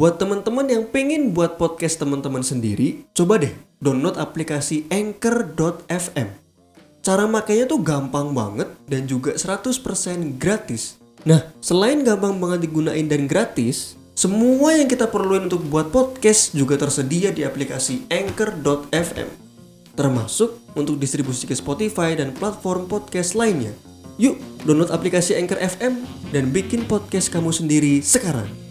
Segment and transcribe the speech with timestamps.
[0.00, 3.52] Buat teman-teman yang pengen buat podcast teman-teman sendiri, coba deh
[3.84, 6.24] download aplikasi Anchor.fm.
[7.04, 10.96] Cara makainya tuh gampang banget dan juga 100% gratis.
[11.28, 16.80] Nah, selain gampang banget digunain dan gratis, semua yang kita perluin untuk buat podcast juga
[16.80, 19.28] tersedia di aplikasi Anchor.fm.
[20.00, 23.76] Termasuk untuk distribusi ke Spotify dan platform podcast lainnya.
[24.16, 28.69] Yuk, download aplikasi Anchor FM dan bikin podcast kamu sendiri sekarang.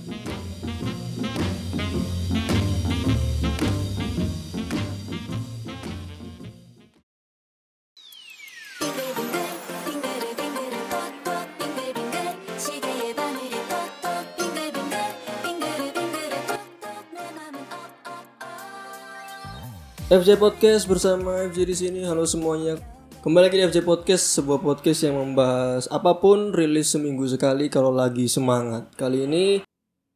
[20.10, 22.02] FJ Podcast bersama FJ di sini.
[22.02, 22.82] Halo semuanya.
[23.22, 27.94] Kembali lagi di FJ Podcast, sebuah podcast yang membahas apa pun rilis seminggu sekali kalau
[27.94, 28.90] lagi semangat.
[28.98, 29.62] Kali ini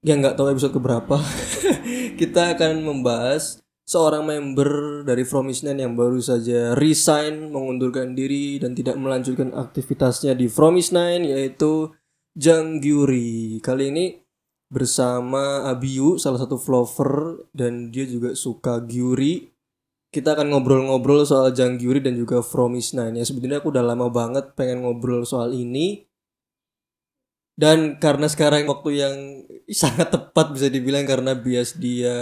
[0.02, 1.22] ya nggak tahu episode keberapa.
[2.20, 8.74] Kita akan membahas seorang member dari From Isnan yang baru saja resign, mengundurkan diri dan
[8.74, 11.94] tidak melanjutkan aktivitasnya di From Isnan yaitu
[12.34, 13.62] Jang Gyuri.
[13.62, 14.06] Kali ini
[14.74, 19.53] bersama Abiu, salah satu vlogger dan dia juga suka Gyuri
[20.14, 23.82] kita akan ngobrol-ngobrol soal Jang Gyuri dan juga From Is Nine ya sebenarnya aku udah
[23.82, 26.06] lama banget pengen ngobrol soal ini.
[27.54, 29.16] Dan karena sekarang waktu yang
[29.82, 32.14] sangat tepat bisa dibilang karena bias dia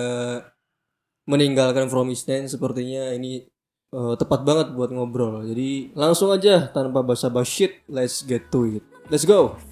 [1.27, 3.43] meninggalkan From Is Nine sepertinya ini
[3.91, 5.43] eh, tepat banget buat ngobrol.
[5.51, 8.83] Jadi langsung aja tanpa basa-basi let's get to it.
[9.11, 9.70] Let's go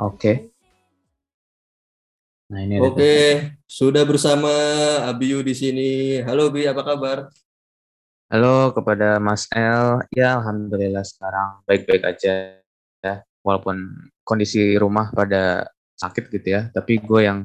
[0.00, 0.48] Oke.
[2.50, 3.14] Nah ini oke
[3.68, 4.50] sudah bersama
[5.06, 7.30] Abiu di sini halo Bi apa kabar
[8.32, 10.00] Halo kepada Mas L.
[10.10, 12.62] Ya alhamdulillah sekarang baik-baik aja
[13.04, 13.14] ya.
[13.44, 15.66] Walaupun kondisi rumah pada
[16.00, 17.44] sakit gitu ya, tapi gue yang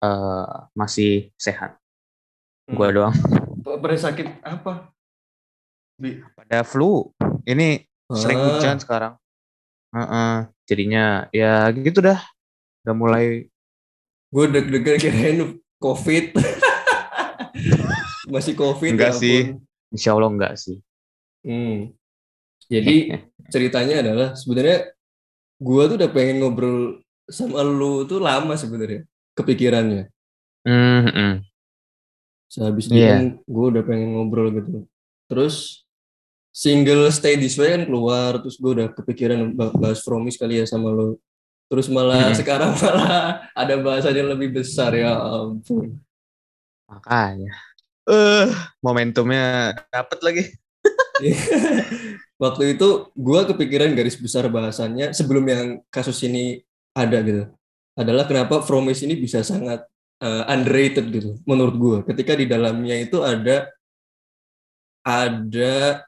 [0.00, 1.76] eh, masih sehat.
[2.70, 3.12] Gue doang.
[3.60, 4.88] pada sakit apa
[6.00, 7.12] Bi Pada flu.
[7.44, 7.84] Ini
[8.14, 8.46] sering Ah.
[8.56, 9.12] hujan sekarang.
[9.90, 10.34] Heeh.
[10.70, 12.20] Jadinya ya gitu dah.
[12.86, 13.50] Udah mulai
[14.30, 16.38] Gue deg-degan kirain COVID.
[18.32, 18.94] Masih COVID.
[18.94, 19.38] Enggak ya sih.
[19.50, 19.66] ampun.
[19.90, 20.78] Insya Allah enggak sih.
[21.42, 21.90] Hmm.
[22.70, 23.18] Jadi
[23.52, 24.94] ceritanya adalah sebenarnya
[25.58, 29.02] gue tuh udah pengen ngobrol sama lu tuh lama sebenarnya
[29.34, 30.06] kepikirannya.
[30.62, 31.34] Hmm, hmm.
[32.46, 34.86] Sehabis itu kan gue udah pengen ngobrol gitu.
[35.26, 35.86] Terus
[36.50, 40.66] single Stay This Way kan keluar, terus gue udah kepikiran bah- bahas Promise kali ya
[40.66, 41.16] sama lu.
[41.70, 42.38] Terus malah Hmm.
[42.38, 45.96] sekarang malah ada bahasan yang lebih besar ya ampun.
[46.90, 47.54] Makanya.
[48.10, 48.46] Eh,
[48.82, 50.44] momentumnya dapat lagi.
[52.42, 57.46] Waktu itu gue kepikiran garis besar bahasannya sebelum yang kasus ini ada gitu.
[57.94, 59.84] Adalah kenapa Promise ini bisa sangat
[60.24, 61.98] uh, underrated gitu menurut gue.
[62.10, 63.68] Ketika di dalamnya itu ada
[65.06, 66.04] ada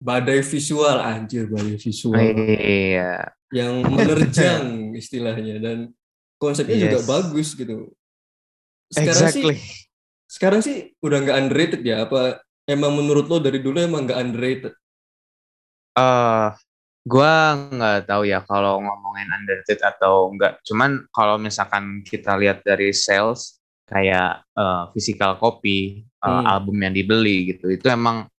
[0.00, 3.28] badai visual anjir badai visual Iya.
[3.52, 4.64] yang menerjang
[4.96, 5.78] istilahnya dan
[6.40, 7.06] konsepnya juga Yes.
[7.06, 7.92] bagus gitu.
[8.88, 9.56] Sekarang sih Exactly.
[10.26, 14.74] sekarang sih udah nggak underrated ya apa emang menurut lo dari dulu emang nggak underrated?
[15.90, 16.48] eh
[17.02, 17.34] gua
[17.66, 20.62] nggak tahu ya kalau ngomongin underrated atau enggak.
[20.62, 26.46] Cuman kalau misalkan kita lihat dari sales kayak eh, physical copy, eh, Hmm.
[26.46, 28.30] album yang dibeli gitu, itu emang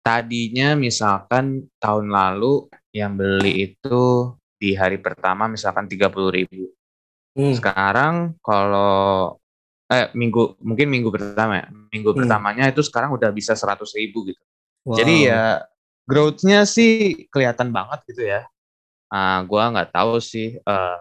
[0.00, 6.68] tadinya misalkan tahun lalu yang beli itu di hari pertama misalkan 30.000 ribu.
[7.36, 7.54] Hmm.
[7.56, 9.38] Sekarang kalau
[9.90, 12.18] eh minggu mungkin minggu pertama ya, minggu Hmm.
[12.24, 14.42] pertamanya itu sekarang udah bisa 100.000 ribu gitu.
[14.86, 14.96] Wow.
[14.98, 15.64] Jadi ya
[16.06, 18.46] growth-nya sih kelihatan banget gitu ya.
[19.10, 20.98] Ah, gua nggak tahu sih eh,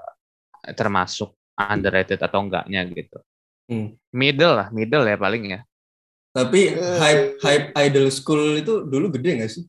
[0.74, 3.18] termasuk underrated atau enggaknya gitu.
[3.70, 3.94] Hmm.
[4.10, 5.60] Middle lah, middle ya paling ya.
[6.30, 9.64] Tapi hype hype idol school itu dulu gede nggak sih?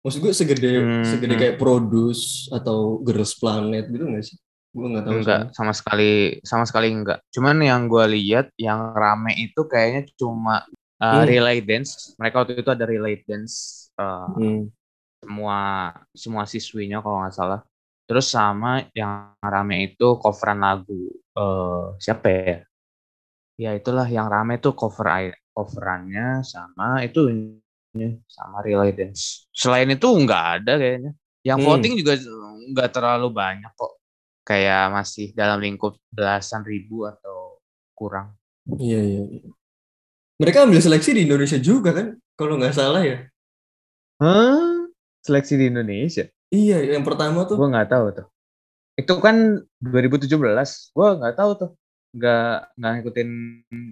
[0.00, 1.42] Maksud gue segede Hmm, segede hmm.
[1.42, 4.36] kayak Produce atau Girls Planet gitu nggak sih?
[4.72, 5.12] Gue nggak tahu.
[5.20, 5.52] Enggak, sih.
[5.52, 7.20] sama sekali sama sekali enggak.
[7.28, 10.64] Cuman yang gua lihat yang rame itu kayaknya cuma
[10.98, 11.26] uh, Hmm.
[11.28, 12.16] relay dance.
[12.16, 14.72] Mereka waktu itu ada relay dance uh, Hmm.
[15.20, 15.58] semua
[16.14, 17.60] semua siswinya kalau nggak salah.
[18.08, 22.58] Terus sama yang rame itu coveran lagu eh siapa ya?
[23.58, 25.10] Ya itulah yang rame tuh cover
[25.58, 27.26] coverannya sama itu
[28.30, 29.50] sama relay dance.
[29.50, 31.12] Selain itu nggak ada kayaknya.
[31.42, 31.66] Yang Hmm.
[31.66, 32.12] voting juga
[32.70, 33.98] nggak terlalu banyak kok.
[34.46, 37.58] Kayak masih dalam lingkup belasan ribu atau
[37.98, 38.38] kurang.
[38.78, 39.22] Iya iya.
[39.26, 39.50] iya.
[40.38, 42.14] Mereka ambil seleksi di Indonesia juga kan?
[42.38, 43.26] Kalau nggak salah ya.
[44.22, 44.86] Hah?
[45.26, 46.30] Seleksi di Indonesia?
[46.48, 47.58] Iya, yang pertama tuh.
[47.58, 48.26] Gue nggak tahu tuh.
[48.94, 50.94] Itu kan 2017.
[50.94, 51.70] Gue nggak tahu tuh.
[52.08, 53.30] Nggak nggak ngikutin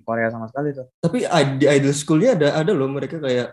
[0.07, 0.89] Korea sama sekali tuh.
[1.05, 1.29] Tapi
[1.61, 3.53] di idol schoolnya ada ada loh mereka kayak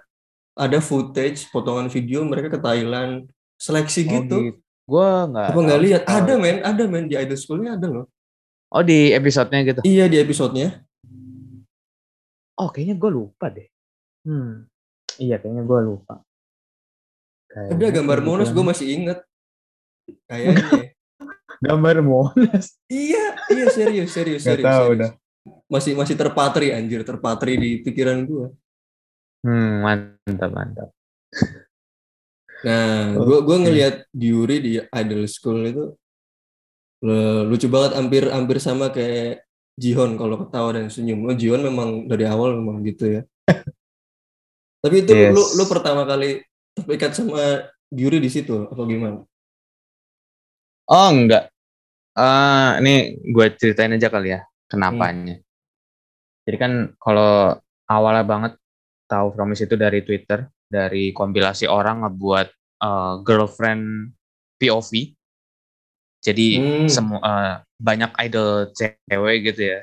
[0.53, 3.27] ada footage potongan video mereka ke Thailand
[3.59, 4.55] seleksi gitu.
[4.87, 5.47] Gue nggak.
[5.51, 6.01] Apa nggak lihat?
[6.07, 8.05] Ada men, ada men di idol schoolnya ada loh.
[8.73, 9.81] Oh di episodenya gitu.
[9.83, 10.81] Iya di episodenya.
[12.57, 13.67] Oh kayaknya gue lupa deh.
[14.23, 14.69] Hmm.
[15.19, 16.23] Iya kayaknya gue lupa.
[17.53, 19.19] Ada gambar Monas gue masih inget.
[20.25, 20.92] Kayaknya.
[21.63, 22.75] Gambar Monas.
[22.91, 24.67] iya, iya serius, serius, Nggak serius.
[24.67, 25.01] tahu serius.
[25.01, 25.11] dah.
[25.67, 28.47] Masih masih terpatri anjir, terpatri di pikiran gue.
[29.43, 30.89] Hmm mantap mantap.
[32.63, 35.85] Nah, gue gue ngelihat Yuri di Idol School itu
[37.43, 39.43] lucu banget, hampir hampir sama kayak
[39.75, 41.27] Jihon kalau ketawa dan senyum.
[41.27, 43.21] Oh, Jihon memang dari awal memang gitu ya.
[44.83, 45.35] Tapi itu Yes.
[45.35, 46.39] lu lu pertama kali
[46.75, 49.19] terikat sama Yuri di situ apa gimana?
[50.87, 51.51] Oh enggak.
[52.13, 52.93] Eh ini
[53.33, 55.41] gue ceritain aja kali ya kenapanya.
[56.45, 57.57] Jadi kan kalau
[57.89, 58.53] awalnya banget
[59.09, 62.47] tahu Promise itu dari Twitter, dari kompilasi orang ngebuat
[62.83, 64.13] eh, girlfriend
[64.59, 64.91] POV.
[66.23, 66.87] Jadi Hmm.
[66.87, 69.81] semua eh, banyak idol cewek gitu ya.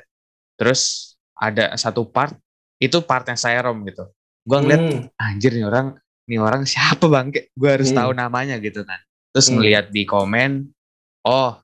[0.57, 2.33] Terus ada satu part
[2.81, 4.07] itu partnya saya Rom gitu.
[4.45, 5.05] Gue ngeliat Hmm.
[5.21, 5.97] anjir nih orang
[6.29, 7.97] nih orang siapa bangke gue harus Hmm.
[8.01, 8.97] tahu namanya gitu kan
[9.33, 9.57] terus Hmm.
[9.59, 10.69] ngeliat di komen
[11.25, 11.60] oh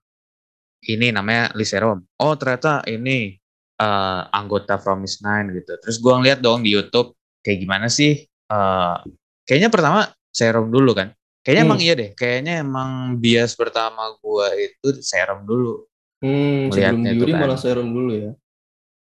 [0.87, 3.35] ini namanya Liserom oh ternyata ini
[3.77, 7.13] eh, anggota Promise Nine gitu terus gue ngeliat dong di YouTube
[7.43, 8.95] kayak gimana sih eh,
[9.43, 9.99] kayaknya pertama
[10.31, 11.11] Serum dulu kan
[11.41, 11.69] kayaknya Hmm.
[11.71, 15.83] emang iya deh kayaknya emang bias pertama gue itu Serum dulu
[16.17, 17.45] Hmm, sebelum Yuri kan.
[17.45, 18.31] malah serum dulu ya.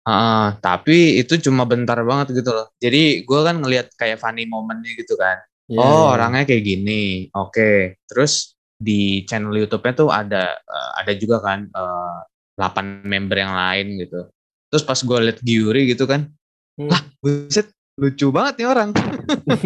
[0.08, 4.92] Ah, tapi itu cuma bentar banget gitu loh jadi gue kan ngeliat kayak funny momennya
[4.96, 6.12] gitu kan Iya, oh, iya.
[6.12, 7.32] orangnya kayak gini.
[7.32, 7.96] Oke.
[8.04, 8.52] Terus
[8.84, 12.18] di channel YouTube-nya tuh ada eh, ada juga kan eh,
[12.60, 14.28] 8 member yang lain gitu.
[14.70, 16.28] Terus pas gue liat Giuri gitu kan,
[16.74, 16.90] Hmm.
[16.90, 17.70] lah buset
[18.02, 18.90] lucu banget nih orang.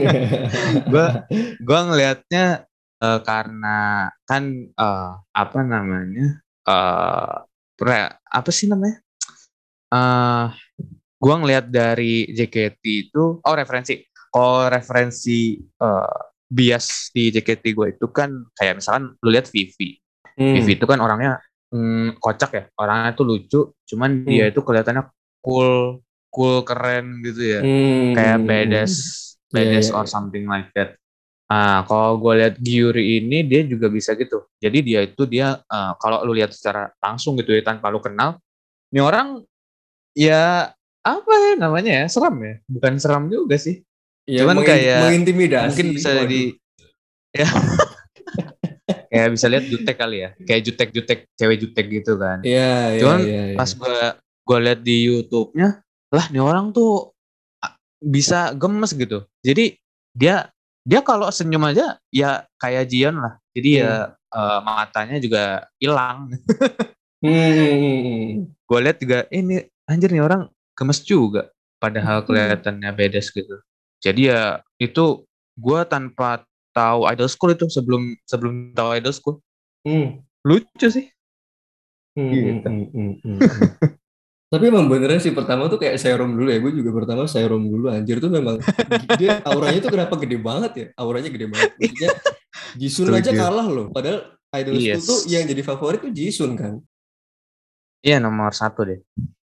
[0.91, 1.23] Gua
[1.63, 2.67] gua ngelihatnya
[2.99, 3.77] eh, karena
[4.27, 6.43] kan eh, apa namanya?
[6.67, 7.35] eh
[7.79, 8.99] pre- apa sih namanya?
[9.87, 10.47] eh
[11.15, 14.03] gua ngelihat dari JKT itu oh referensi.
[14.27, 19.99] Kalau referensi eh, bias di JKT gue itu kan kayak misalkan lu lihat Vivi.
[20.37, 20.53] Hmm.
[20.55, 21.41] Vivi itu kan orangnya
[21.73, 24.51] mm, kocak ya, orangnya tuh lucu, cuman dia Hmm.
[24.55, 25.03] itu kelihatannya
[25.43, 25.99] cool,
[26.31, 28.13] cool keren gitu ya Hmm.
[28.15, 28.93] kayak badass
[29.47, 30.11] Iya, badass iya, or iya.
[30.11, 30.95] something like that.
[31.47, 34.43] Ah, kalau gue lihat Gyuri ini dia juga bisa gitu.
[34.59, 38.35] Jadi dia itu dia eh, kalau lu lihat secara langsung gitu ya tanpa lu kenal,
[38.91, 39.39] ini orang
[40.11, 40.67] ya
[41.07, 43.79] apa ya namanya ya seram ya, bukan seram juga sih.
[44.27, 45.67] Ya, Cuman mengin- kayak mengintimidasi.
[45.71, 46.27] Mungkin bisa Waduh.
[46.27, 46.41] di
[47.37, 47.47] ya
[49.07, 52.39] kayak bisa lihat jutek kali ya, kayak jutek-jutek cewek jutek gitu kan.
[52.41, 53.55] Iya, iya, Cuman iya, iya.
[53.55, 53.97] Pas gue
[54.43, 55.69] gue lihat di YouTube-nya,
[56.09, 57.11] lah nih orang tuh
[57.97, 59.23] bisa gemes gitu.
[59.41, 59.75] Jadi
[60.11, 60.51] dia
[60.81, 63.39] dia kalau senyum aja ya kayak Jion lah.
[63.51, 65.43] Jadi ya eh, matanya juga
[65.77, 66.27] hilang.
[67.17, 68.45] Hmm.
[68.53, 71.49] gue lihat juga "Eh, ini anjir nih orang gemes juga.
[71.75, 72.25] Padahal Hmm.
[72.25, 73.57] kelihatannya badass gitu.
[74.01, 75.25] Jadi ya itu
[75.57, 79.35] gue tanpa tahu Idol School itu sebelum sebelum tahu Idol School
[79.87, 80.19] Hmm.
[80.43, 81.07] lucu sih.
[82.17, 82.67] Hmm, Gitu.
[82.67, 83.39] hmm, hmm, hmm, hmm.
[84.51, 86.59] Tapi emang beneran sih pertama tuh kayak serum dulu ya.
[86.59, 87.91] Gue juga pertama serum dulu.
[87.91, 88.59] Anjir tuh memang
[89.19, 90.85] dia auranya tuh kenapa gede banget ya?
[90.95, 91.71] Auranya gede banget.
[91.75, 92.11] Maksudnya
[92.79, 93.87] Jisun aja kalah loh.
[93.91, 95.07] Padahal Idol School Yes.
[95.07, 96.79] tuh yang jadi favorit tuh Jisun kan.
[98.03, 98.99] Iya nomor satu deh,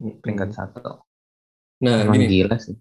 [0.02, 0.18] Hmm.
[0.20, 1.08] peringkat satu.
[1.82, 2.76] Nah Emang gini, gila sih.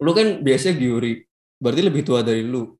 [0.00, 1.26] Lu kan biasanya Gyuri.
[1.60, 2.72] Berarti lebih tua dari lu.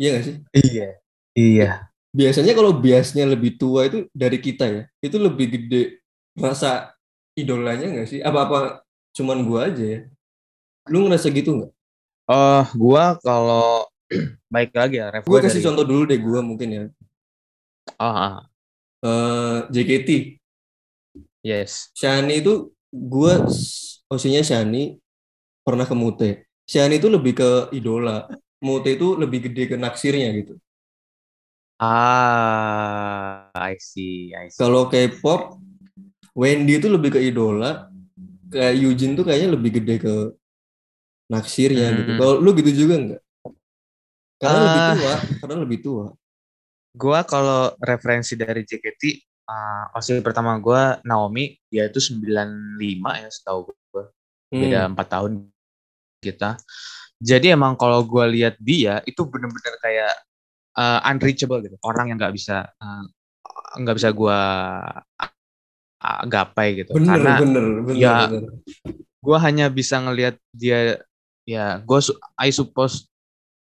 [0.00, 0.36] Iya gak sih?
[0.52, 0.88] Iya.
[1.32, 1.68] Iya.
[2.12, 4.82] Biasanya kalau biasnya lebih tua itu dari kita ya.
[5.00, 5.82] Itu lebih gede
[6.36, 6.92] rasa
[7.36, 8.20] idolanya gak sih?
[8.20, 8.82] Apa-apa
[9.16, 10.00] cuman gua aja ya?
[10.90, 11.72] Lu ngerasa gitu nggak?
[12.26, 13.86] Oh, gua kalau
[14.54, 16.84] baik lagi ya, Gue gua kasih dari- contoh dulu deh gue mungkin ya.
[17.98, 18.36] Oh, ah,
[19.02, 20.38] Eh, JKT,
[21.42, 21.90] yes.
[21.98, 23.34] Shani itu gue
[24.06, 25.02] maksudnya Shani
[25.62, 26.30] pernah ke Mute.
[26.66, 28.26] Shani itu lebih ke idola.
[28.62, 30.54] Mute itu lebih gede ke naksirnya gitu.
[31.82, 34.58] Ah, I see, I see.
[34.58, 35.58] Kalau K-pop,
[36.38, 37.90] Wendy itu lebih ke idola.
[38.52, 40.14] Kayak Eugene tuh kayaknya lebih gede ke
[41.26, 42.10] naksirnya gitu.
[42.14, 42.20] Hmm.
[42.20, 43.22] Kalau lu gitu juga nggak?
[44.38, 44.92] Karena lebih Ah.
[44.94, 46.06] tua, karena lebih tua.
[46.92, 49.02] Gua kalau referensi dari JKT,
[49.48, 53.72] uh, OSI pertama gua Naomi, dia itu 95 ya setahu
[54.52, 54.94] Beda Hmm.
[54.94, 55.32] 4 tahun
[56.20, 56.60] kita.
[57.22, 60.14] Jadi emang kalau gue lihat dia itu bener-bener kayak
[60.76, 61.76] uh, unreachable gitu.
[61.80, 63.04] Orang yang nggak bisa uh,
[63.80, 64.38] nggak bisa gue
[66.02, 66.92] uh, gapai gitu.
[66.98, 68.14] Bener, Karena bener, bener, ya,
[69.22, 71.00] gue hanya bisa ngelihat dia
[71.46, 71.98] ya gue
[72.38, 73.06] I suppose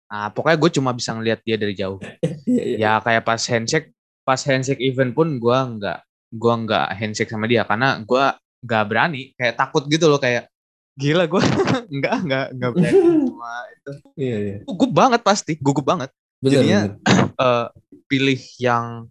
[0.09, 2.01] nah, pokoknya gue cuma bisa ngelihat dia dari jauh.
[2.49, 2.77] Iya, iya.
[2.81, 3.93] ya kayak pas handshake
[4.25, 6.01] pas handshake event pun gue nggak
[6.33, 8.25] gue nggak handshake sama dia karena gue
[8.65, 10.49] nggak berani kayak takut gitu loh kayak
[10.99, 11.43] gila gue
[11.97, 13.01] nggak nggak nggak berani
[13.31, 14.57] sama itu Iya, iya.
[14.67, 17.27] gugup banget pasti gugup banget Bener, Jadinya, bener.
[17.39, 17.67] Eh,
[18.11, 19.07] pilih yang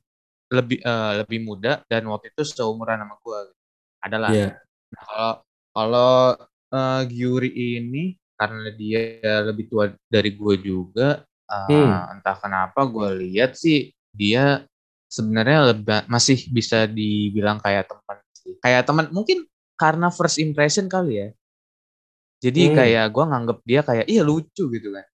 [0.52, 3.40] lebih eh, lebih muda dan waktu itu seumuran sama gue
[4.04, 4.50] adalah Iya.
[4.92, 5.32] Nah, kalau
[5.72, 6.16] kalau
[6.68, 8.04] eh, Gyuri ini
[8.36, 9.02] karena dia
[9.48, 12.20] lebih tua dari gue juga, eh, Hmm.
[12.20, 14.68] entah kenapa gue lihat sih dia
[15.08, 18.60] sebenarnya lebih masih bisa dibilang kayak teman sih.
[18.60, 19.48] Kayak teman mungkin
[19.80, 21.28] karena first impression kali ya.
[22.44, 22.74] Jadi Hmm.
[22.74, 25.06] kayak gue nganggep dia kayak iya lucu gitu kan.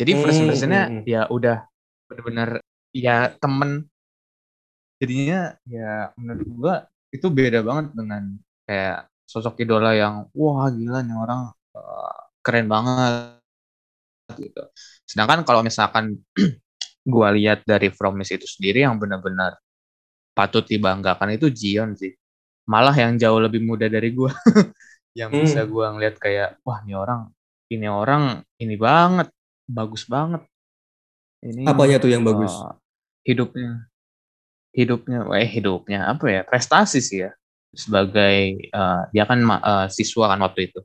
[0.00, 1.04] Jadi first Hmm, impressionnya hmm, hmm.
[1.06, 1.66] ya udah
[2.10, 2.50] bener-bener
[2.94, 3.88] ya temen.
[5.02, 6.74] Jadinya ya menurut gue
[7.18, 8.22] itu beda banget dengan
[8.66, 11.40] kayak sosok idola yang wah gila nih orang
[11.76, 12.14] eh,
[12.44, 13.12] keren banget
[14.38, 14.62] gitu.
[15.04, 16.16] Sedangkan kalau misalkan
[17.14, 19.58] gua lihat dari Promise itu sendiri yang benar-benar
[20.36, 22.12] patut dibanggakan itu Jion sih.
[22.70, 24.32] Malah yang jauh lebih muda dari gua
[25.14, 25.46] yang Hmm.
[25.46, 27.30] bisa gua ngeliat kayak wah ini orang
[27.70, 29.30] ini orang ini banget
[29.64, 30.42] bagus banget.
[31.40, 32.52] Ini Apanya tuh yang bagus?
[32.52, 32.74] eh,
[33.32, 33.88] hidupnya
[34.74, 37.30] hidupnya eh hidupnya apa ya prestasi sih ya
[37.72, 40.80] sebagai eh, dia kan eh, siswa kan waktu itu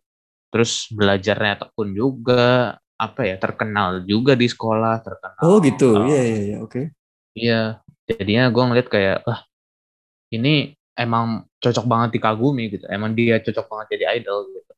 [0.53, 6.03] terus belajarnya tekun juga apa ya terkenal juga di sekolah terkenal Oh gitu.
[6.05, 6.57] Iya, iya, iya.
[6.61, 6.81] Oke.
[7.37, 7.61] iya
[8.09, 9.41] jadinya gue ngeliat kayak wah
[10.33, 14.73] ini emang cocok banget dikagumi gitu emang dia cocok banget jadi idol gitu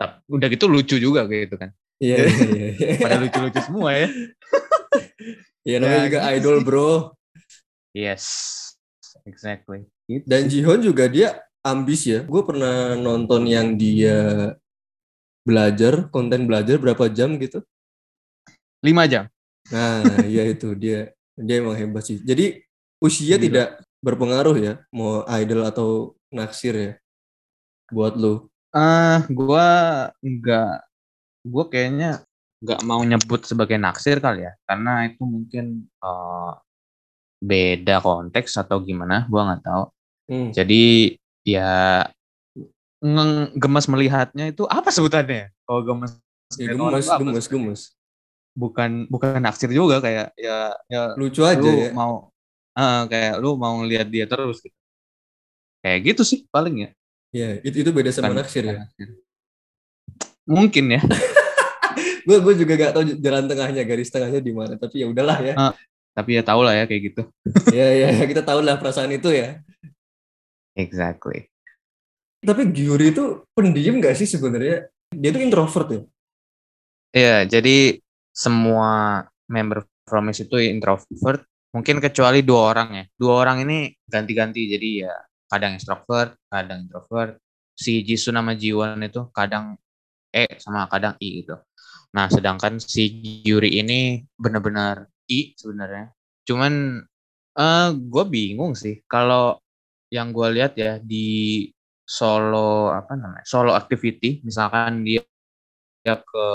[0.00, 1.70] Tapi udah gitu lucu juga gitu kan
[2.00, 2.68] Iya, iya, iya.
[2.74, 2.88] iya.
[3.04, 4.08] pada lucu-lucu semua ya
[5.68, 6.64] Iya, namanya Ya, juga gitu idol, sih.
[6.66, 6.90] bro.
[7.94, 8.24] yes
[9.28, 10.50] exactly Gitu Dan sih.
[10.50, 12.24] Jihoon juga dia ambis ya.
[12.26, 14.50] Gue pernah nonton yang dia
[15.46, 17.60] belajar, konten belajar berapa jam gitu.
[18.80, 19.28] lima jam
[19.70, 22.18] Nah, iya itu dia dia emang hebat sih.
[22.20, 22.58] Jadi
[22.98, 23.44] usia Gila.
[23.44, 23.68] tidak
[24.00, 25.88] berpengaruh ya, mau idol atau
[26.32, 26.92] naksir ya.
[27.92, 28.48] Buat lu.
[28.72, 29.66] Ah, gua
[30.22, 30.74] nggak,
[31.44, 32.22] gua kayaknya
[32.60, 36.52] nggak mau nyebut sebagai naksir kali ya, karena itu mungkin eh,
[37.40, 39.84] beda konteks atau gimana, gua nggak tahu.
[40.30, 40.50] Hmm.
[40.54, 42.04] Jadi ya
[43.56, 45.50] gemes melihatnya itu apa sebutannya?
[45.66, 46.20] Kalau gemes,
[46.58, 47.42] Ya, gemes, sebutannya?
[47.46, 47.80] gemes.
[48.54, 51.90] Bukan bukan naksir juga kayak ya ya Lucu aja lu ya.
[51.94, 52.29] mau
[52.80, 54.76] eh, kayak lu mau ngelihat dia terus gitu.
[55.80, 56.90] Kayak gitu sih paling ya.
[57.30, 58.88] Ya, itu itu beda sama naksir ya.
[60.48, 61.00] Mungkin ya.
[62.20, 64.76] Gue gue juga gak tahu jalan tengahnya, garis tengahnya di mana.
[64.76, 65.54] Tapi ya udahlah ya.
[65.56, 65.74] Ah.
[66.10, 67.22] Tapi ya tau lah ya kayak gitu.
[67.78, 69.62] ya ya kita tahu lah perasaan itu ya.
[70.76, 71.48] Exactly.
[72.44, 74.88] Tapi Gyuri itu pendiam gak sih sebenarnya?
[75.10, 76.00] Dia tuh introvert ya.
[77.10, 77.98] Iya, jadi
[78.30, 81.46] semua member Promise itu introvert.
[81.70, 83.04] Mungkin kecuali dua orang ya.
[83.14, 84.66] Dua orang ini ganti-ganti.
[84.66, 85.14] Jadi ya
[85.46, 87.38] kadang extrovert, kadang introvert.
[87.74, 89.78] Si Jisoo sama Jiwon itu kadang
[90.30, 91.58] E sama kadang I gitu.
[92.14, 93.10] Nah, sedangkan si
[93.46, 96.14] Yuri ini benar-benar I sebenarnya.
[96.46, 97.02] Cuman
[97.58, 99.58] eh gue bingung sih kalau
[100.10, 101.66] yang gue lihat ya di
[102.06, 105.22] solo apa namanya solo activity misalkan dia
[106.02, 106.46] dia ke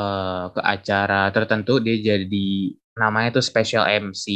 [0.00, 2.48] eh, ke acara tertentu dia jadi
[2.98, 4.26] namanya tuh special MC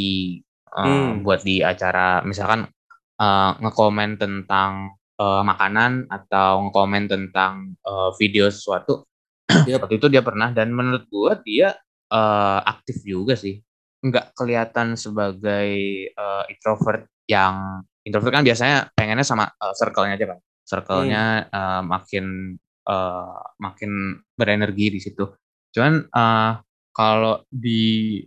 [0.73, 1.21] eh, Hmm.
[1.21, 2.65] buat di acara misalkan
[3.19, 9.05] eh, ngekomen tentang eh, makanan atau ngekomen tentang eh, video sesuatu.
[9.69, 9.85] Yap.
[9.85, 11.75] waktu itu dia pernah dan menurut gua dia
[12.09, 13.59] eh, aktif juga sih.
[14.03, 15.69] Nggak kelihatan sebagai
[16.09, 22.25] eh, introvert yang introvert kan biasanya pengennya sama eh, circle-nya aja kan circle-nya eh, makin
[22.87, 23.91] eh, makin
[24.35, 25.27] berenergi di situ.
[25.75, 26.51] Cuman eh,
[26.93, 28.19] kalau di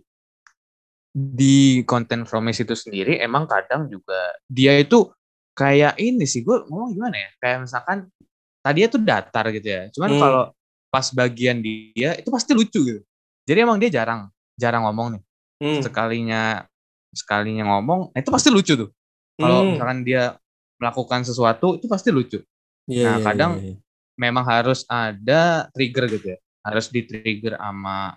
[1.17, 5.09] di konten Promise itu sendiri emang kadang juga dia itu
[5.57, 7.97] kayak ini sih gue ngomong gimana ya kayak misalkan
[8.61, 10.21] tadi itu datar gitu ya cuman Hmm.
[10.21, 10.43] kalau
[10.87, 13.01] pas bagian dia itu pasti lucu gitu
[13.49, 15.23] jadi emang dia jarang jarang ngomong nih
[15.57, 15.81] Hmm.
[15.81, 16.69] sekalinya
[17.09, 18.89] sekalinya ngomong itu pasti lucu tuh
[19.33, 19.69] kalau Hmm.
[19.73, 20.37] misalkan dia
[20.77, 22.45] melakukan sesuatu itu pasti lucu
[22.85, 23.77] Iya, nah, iya, kadang iya, iya.
[24.15, 28.13] memang harus ada trigger gitu ya harus di trigger sama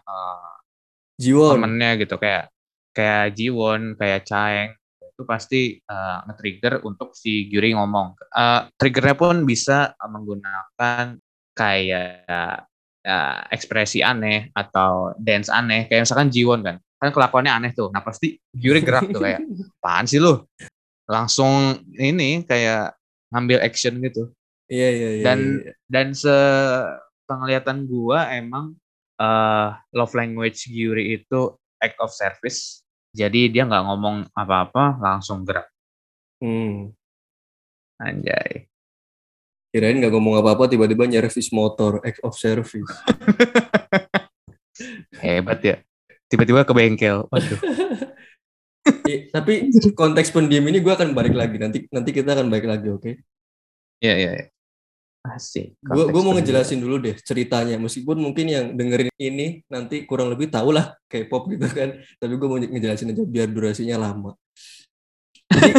[1.16, 1.56] Jiwon.
[1.56, 2.48] temennya gitu kayak
[2.90, 4.70] kayak Jiwon kayak Chaeng
[5.00, 11.18] itu pasti eh, nge-trigger untuk si Gyuri ngomong Eh, triggernya pun bisa menggunakan
[11.52, 12.64] kayak
[13.00, 18.04] ya, ekspresi aneh atau dance aneh kayak misalkan Jiwon kan kan kelakuannya aneh tuh nah
[18.04, 19.40] pasti Gyuri gerak tuh kayak
[19.80, 20.44] apaan sih lu
[21.08, 22.94] langsung ini kayak
[23.32, 24.30] ngambil action gitu
[24.70, 25.24] Iya iya iya.
[25.26, 25.72] Dan- iya.
[25.90, 26.30] dan se
[27.26, 28.78] penglihatan gua emang
[29.18, 35.66] eh, love language Gyuri itu act of service jadi dia nggak ngomong apa-apa langsung gerak
[36.40, 36.92] Hmm.
[37.96, 38.68] anjay
[39.70, 42.82] Kirain nggak ngomong apa-apa tiba-tiba nyervis motor, act of service.
[45.20, 45.76] hebat ya
[46.26, 47.60] tiba-tiba ke bengkel waduh
[49.04, 52.88] Eh, tapi konteks pendiam ini gue akan balik lagi nanti nanti kita akan balik lagi
[52.88, 53.10] oke
[54.00, 54.30] Iya iya.
[54.32, 54.46] iya.
[55.20, 55.76] Asik.
[55.84, 60.72] gue mau ngejelasin dulu deh ceritanya meskipun mungkin yang dengerin ini nanti kurang lebih tahu
[60.72, 64.32] lah K-pop gitu kan tapi gue mau ngejelasin aja biar durasinya lama
[65.52, 65.72] jadi,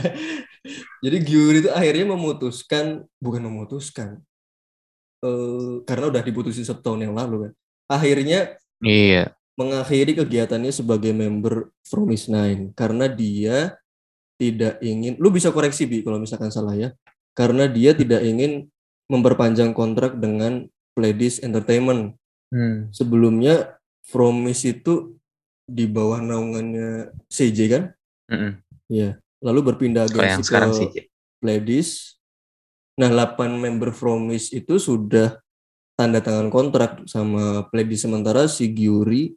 [1.04, 4.08] jadi Gyuri itu akhirnya memutuskan bukan memutuskan
[5.20, 7.52] eh karena udah diputusin setahun yang lalu kan
[7.92, 9.36] akhirnya Iya.
[9.60, 13.76] mengakhiri kegiatannya sebagai member Promise Nine karena dia
[14.40, 16.96] tidak ingin, lu bisa koreksi bi kalau misalkan salah ya,
[17.34, 18.70] karena dia tidak ingin
[19.10, 22.14] memperpanjang kontrak dengan Pledis Entertainment.
[22.50, 22.90] Hmm.
[22.90, 23.78] Sebelumnya
[24.10, 25.14] Promise itu
[25.70, 27.84] di bawah naungannya CJ kan,
[28.26, 28.58] Mm-mm.
[28.90, 29.22] ya.
[29.38, 31.06] Lalu berpindah yang agensi ke.
[31.38, 32.18] Pledis.
[32.98, 35.38] Nah, 8 member Promise itu sudah
[35.94, 39.30] tanda tangan kontrak sama Pledis sementara si Gyuri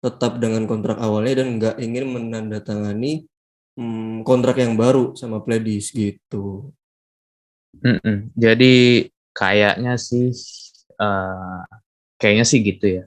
[0.00, 3.28] tetap dengan kontrak awalnya dan nggak ingin menandatangani
[3.76, 6.72] hmm, kontrak yang baru sama Pledis gitu.
[7.78, 8.34] Mm-mm.
[8.34, 10.34] Jadi kayaknya sih,
[10.98, 11.62] eh
[12.18, 13.04] kayaknya sih gitu ya.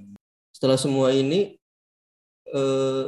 [0.56, 1.60] Setelah semua ini,
[2.48, 3.06] eh,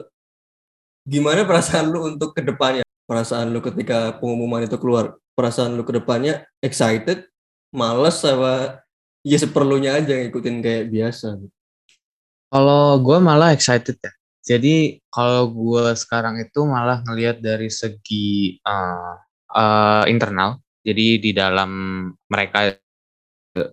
[1.07, 2.83] gimana perasaan lu untuk ke depannya?
[3.05, 5.15] Perasaan lu ketika pengumuman itu keluar?
[5.37, 7.27] Perasaan lu ke depannya excited,
[7.71, 8.81] males, sama
[9.25, 11.39] ya seperlunya aja ngikutin kayak biasa?
[12.51, 14.11] Kalau gue malah excited ya.
[14.45, 19.15] Jadi kalau gue sekarang itu malah ngelihat dari segi eh,
[19.55, 20.61] eh, internal.
[20.85, 21.71] Jadi di dalam
[22.29, 22.77] mereka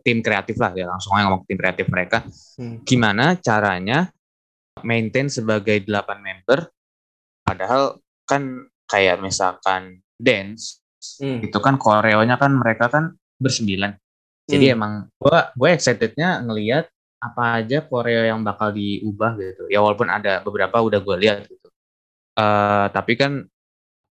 [0.01, 2.25] tim kreatif lah ya langsung aja ngomong tim kreatif mereka.
[2.57, 2.81] Hmm.
[2.87, 4.09] Gimana caranya
[4.81, 6.73] maintain sebagai delapan member?
[7.45, 10.81] Padahal kan kayak misalkan dance
[11.19, 11.43] Hmm.
[11.43, 13.11] itu kan koreonya kan mereka kan
[13.43, 13.99] bersembilan.
[14.47, 14.75] Jadi Hmm.
[14.79, 16.87] emang gua gue excitednya ngelihat
[17.19, 19.67] apa aja koreo yang bakal diubah gitu.
[19.67, 21.69] Ya walaupun ada beberapa udah gue lihat gitu.
[22.39, 23.43] Eh tapi kan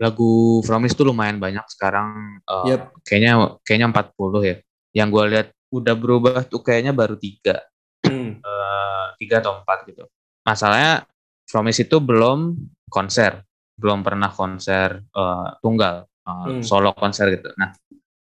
[0.01, 2.41] lagu Promise tuh lumayan banyak sekarang.
[2.43, 2.99] eh, Yap.
[3.07, 4.57] Kayaknya kayaknya 40 ya.
[4.95, 7.63] Yang gue lihat udah berubah tuh kayaknya baru tiga,
[8.05, 8.39] Hmm.
[8.43, 10.05] eh, tiga atau empat gitu.
[10.45, 11.07] Masalahnya
[11.45, 12.57] Promise itu belum
[12.89, 13.45] konser,
[13.77, 16.63] belum pernah konser eh, tunggal, eh, Hmm.
[16.63, 17.51] solo konser gitu.
[17.59, 17.75] Nah,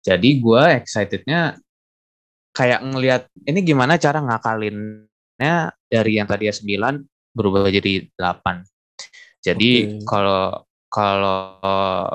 [0.02, 1.58] jadi gue excitednya
[2.50, 5.54] kayak ngelihat ini gimana cara ngakalinnya
[5.86, 7.04] dari yang tadinya 9
[7.36, 8.64] berubah jadi 8.
[9.44, 10.08] Jadi Oke.
[10.08, 11.60] kalau kalau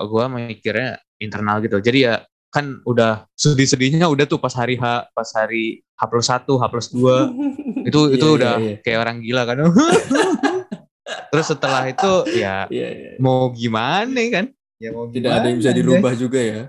[0.07, 1.77] gue mikirnya internal gitu.
[1.79, 6.43] Jadi ya kan udah sedih-sedihnya udah tuh pas hari H, pas hari H plus 1,
[6.43, 7.31] H plus 2
[7.87, 8.75] itu itu Iya, udah iya, iya.
[8.83, 9.57] kayak orang gila kan.
[11.31, 13.11] Terus setelah itu ya Iya, iya.
[13.23, 14.45] mau gimana kan?
[14.81, 16.61] Ya mau Tidak ada yang bisa gimana, dirubah juga ya.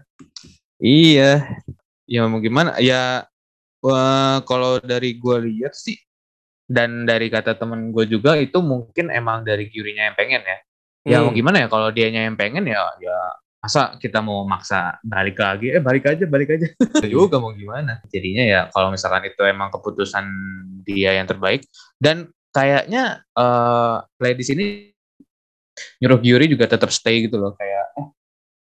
[0.83, 1.31] Iya,
[2.07, 2.79] ya mau gimana?
[2.79, 3.27] Ya
[3.83, 5.99] eh, kalau dari gue lihat sih,
[6.73, 10.59] dan dari kata temen gue juga itu mungkin emang dari Gyurinya yang pengen ya.
[11.03, 11.39] Ya mau Hmm.
[11.39, 13.17] gimana ya kalau dianya yang pengen ya, ya
[13.63, 15.71] masa kita mau maksa balik lagi?
[15.75, 16.67] Eh balik aja, balik aja.
[17.11, 17.99] juga mau gimana?
[18.11, 20.25] Jadinya ya kalau misalkan itu emang keputusan
[20.87, 21.67] dia yang terbaik
[21.99, 24.65] dan kayaknya eh play di sini
[26.03, 28.07] nyuruh juga tetap stay gitu loh kayak eh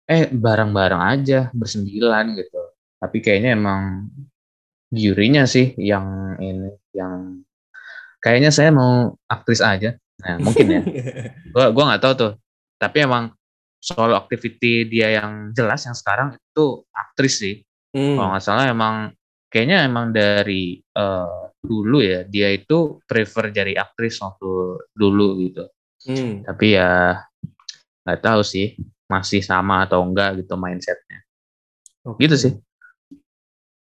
[0.08, 2.60] eh bareng-bareng aja bersembilan gitu.
[2.98, 4.10] Tapi kayaknya emang
[4.88, 7.44] Gyurinya sih yang ini yang
[8.24, 10.00] kayaknya saya mau aktris aja.
[10.24, 10.82] Nah, mungkin ya.
[11.54, 12.34] Gua gua nggak tahu tuh.
[12.78, 13.34] Tapi emang
[13.78, 17.56] solo activity dia yang jelas yang sekarang itu aktris sih.
[17.94, 18.18] Hmm.
[18.18, 19.14] Kalau nggak salah emang
[19.50, 25.66] kayaknya emang dari eh, dulu ya dia itu prefer jadi aktris waktu dulu gitu.
[26.10, 26.46] Hmm.
[26.46, 27.22] Tapi ya
[28.06, 28.78] nggak tahu sih
[29.08, 31.24] masih sama atau enggak gitu mindsetnya.
[32.06, 32.28] Oke.
[32.28, 32.54] Gitu sih.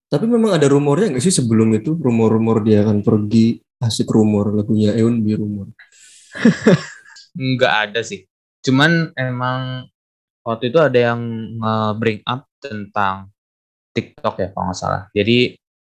[0.06, 4.94] Tapi memang ada rumornya nggak sih sebelum itu rumor-rumor dia akan pergi asik rumor lagunya
[4.96, 5.74] Eun bi rumor.
[7.36, 8.24] Nggak ada sih.
[8.64, 9.86] Cuman emang
[10.46, 11.20] waktu itu ada yang
[11.60, 13.30] nge-bring up tentang
[13.92, 15.02] TikTok ya kalau nggak salah.
[15.12, 15.56] Jadi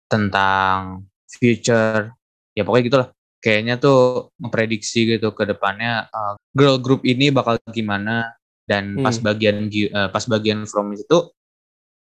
[0.07, 2.13] tentang future
[2.55, 3.09] ya pokoknya gitulah.
[3.37, 8.33] Kayaknya tuh memprediksi gitu ke depannya uh, girl group ini bakal gimana
[8.65, 9.25] dan pas Hmm.
[9.29, 11.31] bagian gi- uh, pas bagian from itu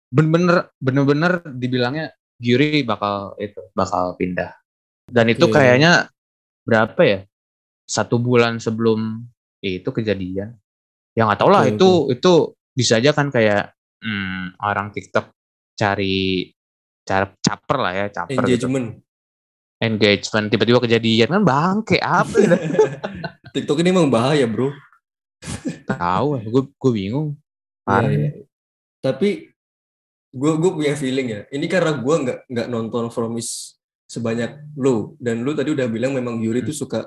[0.10, 4.56] bener-bener bener-bener dibilangnya Gyuri bakal itu bakal pindah.
[5.08, 6.08] Dan itu kayaknya
[6.63, 7.19] berapa ya?
[7.86, 9.21] Satu bulan sebelum
[9.62, 10.58] itu kejadian.
[11.13, 12.34] Ya nggak tahu lah Oke, itu itu
[12.74, 13.71] bisa aja kan kayak
[14.02, 15.32] hmm, orang TikTok
[15.74, 16.50] cari
[17.06, 18.67] cara caper lah ya caper gitu.
[18.67, 18.88] Engagement.
[19.76, 22.56] engagement tiba-tiba kejadian kan bangke apa ya
[23.54, 24.71] TikTok ini emang bahaya, Bro.
[25.86, 28.30] tahu gue gue bingung Iya, parah iya.
[28.98, 29.30] Tapi
[30.34, 31.41] gue gue punya feeling ya.
[31.48, 33.78] Ini karena gue nggak nggak nonton Fromis
[34.10, 36.69] sebanyak lu dan lu tadi udah bilang memang Yuri Hmm.
[36.71, 37.00] tuh suka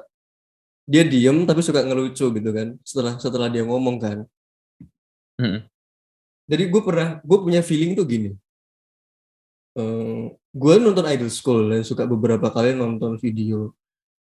[0.88, 4.18] dia diem tapi suka ngelucu gitu kan setelah setelah dia ngomong kan.
[5.36, 5.68] Mm-mm.
[6.48, 8.32] Jadi gue pernah gue punya feeling tuh gini.
[10.58, 13.70] gue nonton Idol School dan suka beberapa kali nonton video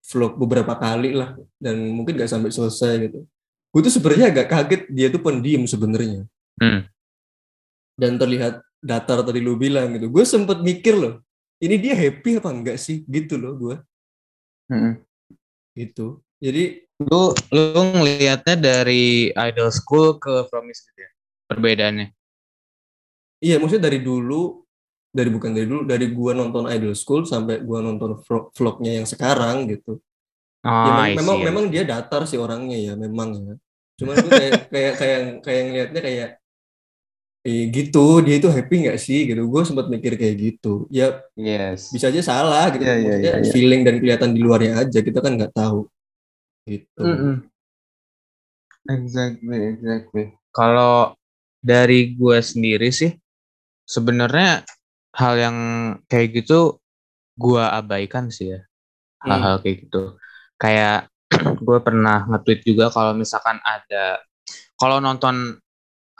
[0.08, 3.28] vlog beberapa kali lah dan mungkin gak sampai selesai gitu.
[3.68, 6.24] Gue tuh sebenarnya agak kaget dia tuh pendiam sebenarnya.
[6.54, 6.86] Hmm.
[7.98, 10.10] dan terlihat datar tadi lu bilang gitu.
[10.10, 11.22] Gue sempet mikir loh,
[11.62, 13.06] ini dia happy apa enggak sih?
[13.06, 13.76] Gitu loh gue.
[14.70, 14.94] Mm-mm.
[15.74, 16.20] Gitu.
[16.44, 16.64] Jadi
[17.08, 21.10] lu lu ngelihatnya dari idol school ke promise gitu ya
[21.50, 22.08] perbedaannya
[23.42, 24.62] iya maksudnya dari dulu
[25.14, 29.06] dari bukan dari dulu dari gua nonton Idol School sampai gua nonton vlog- vlognya yang
[29.06, 30.02] sekarang gitu.
[30.66, 33.54] oh, Ya, mem- I see, memang memang dia datar sih orangnya ya memang ya.
[33.94, 36.28] Cuman gue kayak kayak kayak kayak ngelihatnya kayak
[37.44, 39.46] eh gitu dia itu happy nggak sih gitu.
[39.46, 40.90] Gue sempat mikir kayak gitu.
[40.90, 42.82] Ya yes bisa aja salah gitu.
[42.82, 43.52] Iya, Maksudnya iya, iya.
[43.54, 45.86] feeling dan kelihatan di luarnya aja kita kan nggak tahu.
[46.64, 47.00] Gitu.
[47.00, 47.44] Mm-mm.
[48.84, 50.24] Exactly, exactly.
[50.52, 51.16] Kalau
[51.64, 53.16] dari gue sendiri sih,
[53.88, 54.64] sebenarnya
[55.16, 55.56] hal yang
[56.08, 56.80] kayak gitu
[57.36, 58.60] gue abaikan sih ya.
[59.24, 59.30] Hmm.
[59.32, 60.02] Hal-hal kayak gitu.
[60.60, 61.08] Kayak
[61.66, 64.20] gue pernah nge-tweet juga kalau misalkan ada,
[64.76, 65.56] kalau nonton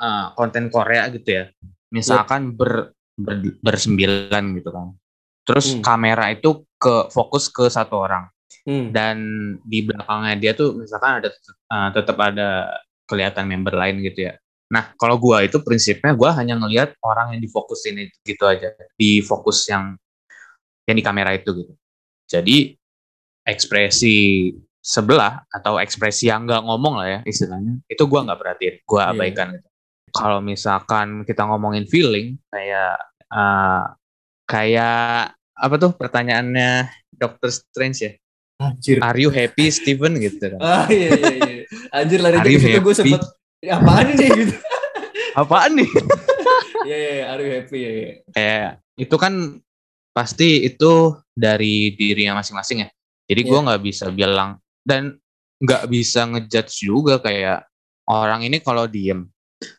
[0.00, 1.44] uh, konten Korea gitu ya,
[1.92, 4.96] misalkan ber, ber- bersembilan gitu kan.
[5.44, 5.84] Terus Hmm.
[5.84, 8.33] kamera itu ke fokus ke satu orang
[8.64, 8.94] Hmm.
[8.94, 9.16] dan
[9.66, 11.28] di belakangnya dia tuh misalkan ada
[11.68, 14.38] uh, tetap ada kelihatan member lain gitu ya.
[14.72, 19.20] Nah, kalau gua itu prinsipnya gua hanya ngelihat orang yang difokusin itu gitu aja, di
[19.20, 19.92] fokus yang
[20.88, 21.72] yang di kamera itu gitu.
[22.24, 22.72] Jadi
[23.44, 24.48] ekspresi
[24.80, 29.12] sebelah atau ekspresi yang nggak ngomong lah ya istilahnya, itu gua nggak perhatiin, gua Iya.
[29.12, 29.68] abaikan gitu.
[30.14, 32.96] Kalau misalkan kita ngomongin feeling kayak
[33.28, 33.92] uh,
[34.48, 38.12] kayak apa tuh pertanyaannya Doctor Strange ya?
[38.58, 39.02] Anjir.
[39.02, 40.60] Are you happy Steven gitu kan.
[40.62, 41.54] Ah iya iya iya.
[41.90, 43.22] Anjir lari dari situ gue sempet
[43.58, 44.54] "Ya, apaan ini gitu.
[45.34, 45.90] Apaan nih?
[46.84, 48.10] Iya iya iya, are you happy ya ya.
[48.30, 49.32] Kayak itu kan
[50.12, 50.92] pasti itu
[51.32, 52.88] dari dirinya masing-masing ya.
[53.24, 53.64] Jadi gua Iya.
[53.72, 54.50] nggak bisa bilang
[54.84, 55.16] dan
[55.64, 57.64] nggak bisa ngejudge juga kayak
[58.04, 59.24] orang ini kalau diem,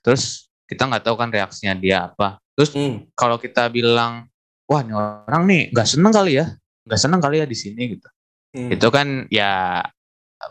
[0.01, 2.41] terus kita nggak tahu kan reaksinya dia apa.
[2.57, 3.05] Terus Hmm.
[3.13, 4.25] kalau kita bilang,
[4.65, 6.57] wah ini orang nih nggak seneng kali ya,
[6.89, 8.09] nggak seneng kali ya di sini gitu.
[8.55, 8.71] Hmm.
[8.71, 9.83] itu kan ya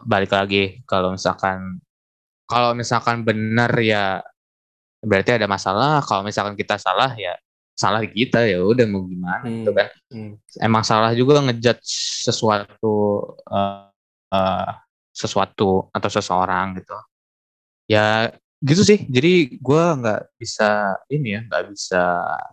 [0.05, 1.81] balik lagi kalau misalkan
[2.45, 4.21] kalau misalkan benar ya
[5.01, 7.33] berarti ada masalah kalau misalkan kita salah ya
[7.75, 9.65] salah kita ya udah mau gimana Hmm.
[9.65, 10.33] gitu kan Hmm.
[10.63, 11.89] emang salah juga ngejudge
[12.23, 12.95] sesuatu
[13.51, 13.91] eh,
[14.31, 14.71] eh,
[15.11, 16.95] sesuatu atau seseorang gitu
[17.87, 18.31] ya
[18.65, 22.03] gitu sih jadi gua nggak bisa ini ya nggak bisa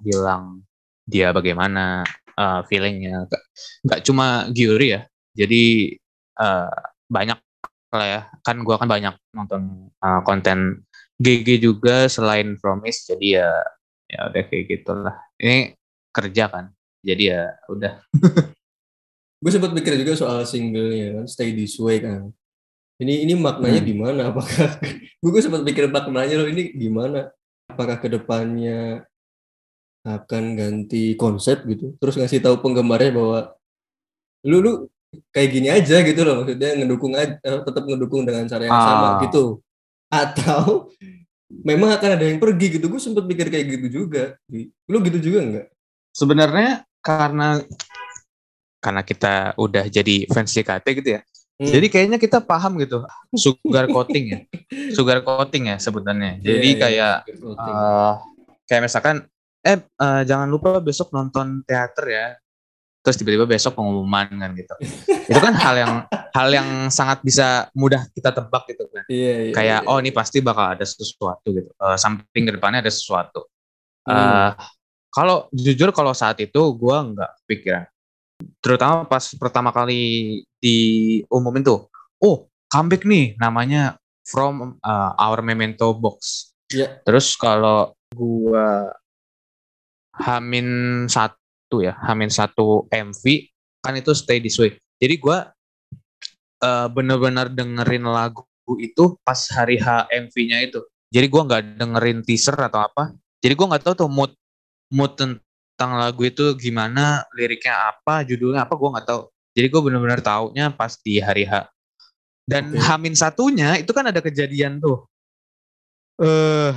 [0.04, 0.60] bilang
[1.08, 2.04] dia bagaimana
[2.36, 3.46] eh, feelingnya Nggak-
[3.88, 5.02] nggak cuma Gyuri ya
[5.36, 5.96] jadi
[6.40, 6.76] eh,
[7.12, 7.40] banyak
[7.92, 10.84] lah ya kan gua kan banyak nonton eh, konten
[11.22, 13.50] GG juga selain Promise jadi ya
[14.12, 15.76] ya udah kayak gitulah ini
[16.12, 16.66] kerja kan
[17.02, 17.42] jadi ya
[17.72, 17.94] udah
[19.42, 22.30] Gue sempat mikir juga soal singlenya kan, Stay This Way kan.
[23.02, 23.90] Ini ini maknanya Hmm.
[23.90, 24.22] gimana?
[24.30, 24.78] Apakah
[25.26, 27.34] gue sempat mikir maknanya loh ini gimana?
[27.66, 29.02] Apakah ke depannya
[30.06, 31.98] akan ganti konsep gitu?
[31.98, 33.40] Terus ngasih tahu penggemarnya bahwa
[34.46, 34.74] lu lu
[35.30, 39.08] kayak gini aja gitu loh maksudnya ngedukung aja eh, tetap ngedukung dengan cara yang sama
[39.08, 39.20] Ah.
[39.24, 39.44] gitu.
[40.08, 40.92] Atau
[41.64, 42.88] memang akan ada yang pergi gitu.
[42.88, 44.36] Gue sempat mikir kayak gitu juga.
[44.88, 45.66] Lu gitu juga nggak?
[46.12, 47.60] Sebenarnya karena
[48.78, 51.24] karena kita udah jadi fans JKT gitu ya
[51.62, 51.70] Hmm.
[51.70, 53.06] jadi kayaknya kita paham gitu.
[53.38, 54.40] Sugar coating ya.
[54.90, 57.62] Sugar coating ya sebutannya jadi Iya, iya, kayak iya.
[57.62, 58.14] eh,
[58.66, 59.16] kayak misalkan
[59.62, 62.28] eh eh, jangan lupa besok nonton teater ya
[63.02, 64.74] terus tiba-tiba besok pengumuman kan gitu
[65.26, 65.94] itu kan hal yang
[66.32, 69.90] hal yang sangat bisa mudah kita tebak gitu kan Iya, iya, kayak iya.
[69.90, 73.50] oh ini pasti bakal ada sesuatu gitu Eh, samping ke depannya ada sesuatu
[74.02, 74.18] Hmm.
[74.18, 74.52] Eh,
[75.14, 77.86] kalau jujur kalau saat itu gua nggak pikiran
[78.58, 80.02] terutama pas pertama kali
[80.58, 81.86] diumumin tuh
[82.18, 83.94] oh comeback nih namanya
[84.26, 86.98] from uh, our memento box Iya.
[87.06, 88.90] terus kalau gua
[90.18, 90.68] hamin
[91.06, 91.41] satu
[91.80, 93.24] ya, Hamin satu MV
[93.80, 94.76] kan itu Stay This Way.
[95.00, 95.48] Jadi gua
[96.60, 98.44] eh, bener-bener dengerin lagu
[98.84, 100.84] itu pas hari H MV-nya itu.
[101.08, 103.16] Jadi gua nggak dengerin teaser atau apa.
[103.40, 104.36] Jadi gua nggak tahu tuh mood
[104.92, 109.22] mood tentang lagu itu gimana, liriknya apa, judulnya apa gua nggak tahu.
[109.52, 111.68] Jadi gue bener-bener taunya pas di hari H.
[112.48, 112.80] Dan Oke.
[112.88, 115.08] Hamin satunya itu kan ada kejadian tuh.
[116.20, 116.72] Eh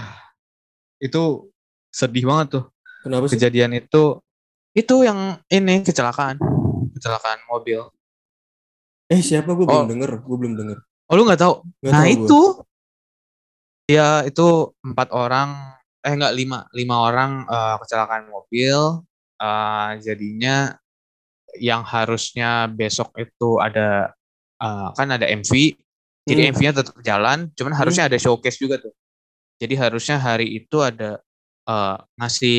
[1.02, 1.50] itu
[1.92, 2.64] sedih banget tuh
[3.04, 3.36] Kenapa sih?
[3.36, 4.23] kejadian itu
[4.74, 6.36] itu yang ini kecelakaan.
[6.92, 7.86] Kecelakaan mobil.
[9.06, 9.54] Eh siapa?
[9.54, 9.82] Gue Oh.
[9.84, 10.78] belum denger, gue belum denger.
[11.04, 11.54] oh lu nggak tahu?
[11.80, 12.40] Nggak nah tahu itu.
[13.84, 14.48] Ya itu
[14.80, 15.52] empat orang
[16.00, 19.04] eh enggak lima lima orang eh, kecelakaan mobil.
[19.36, 20.72] Eh, jadinya
[21.60, 24.10] yang harusnya besok itu ada
[24.58, 25.52] eh, kan ada MV
[26.24, 26.50] jadi Hmm.
[26.56, 28.96] MV-nya tetap jalan cuman harusnya ada showcase juga tuh.
[29.60, 31.20] Jadi harusnya hari itu ada
[31.68, 32.58] eh, ngasih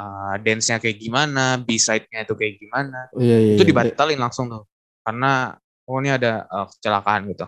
[0.00, 3.68] eh, dance-nya kayak gimana B-side-nya itu kayak gimana Oh, iya, iya, itu iya.
[3.70, 4.62] dibatalin langsung tuh
[5.04, 5.56] karena
[5.88, 7.46] oh ini ada eh, kecelakaan gitu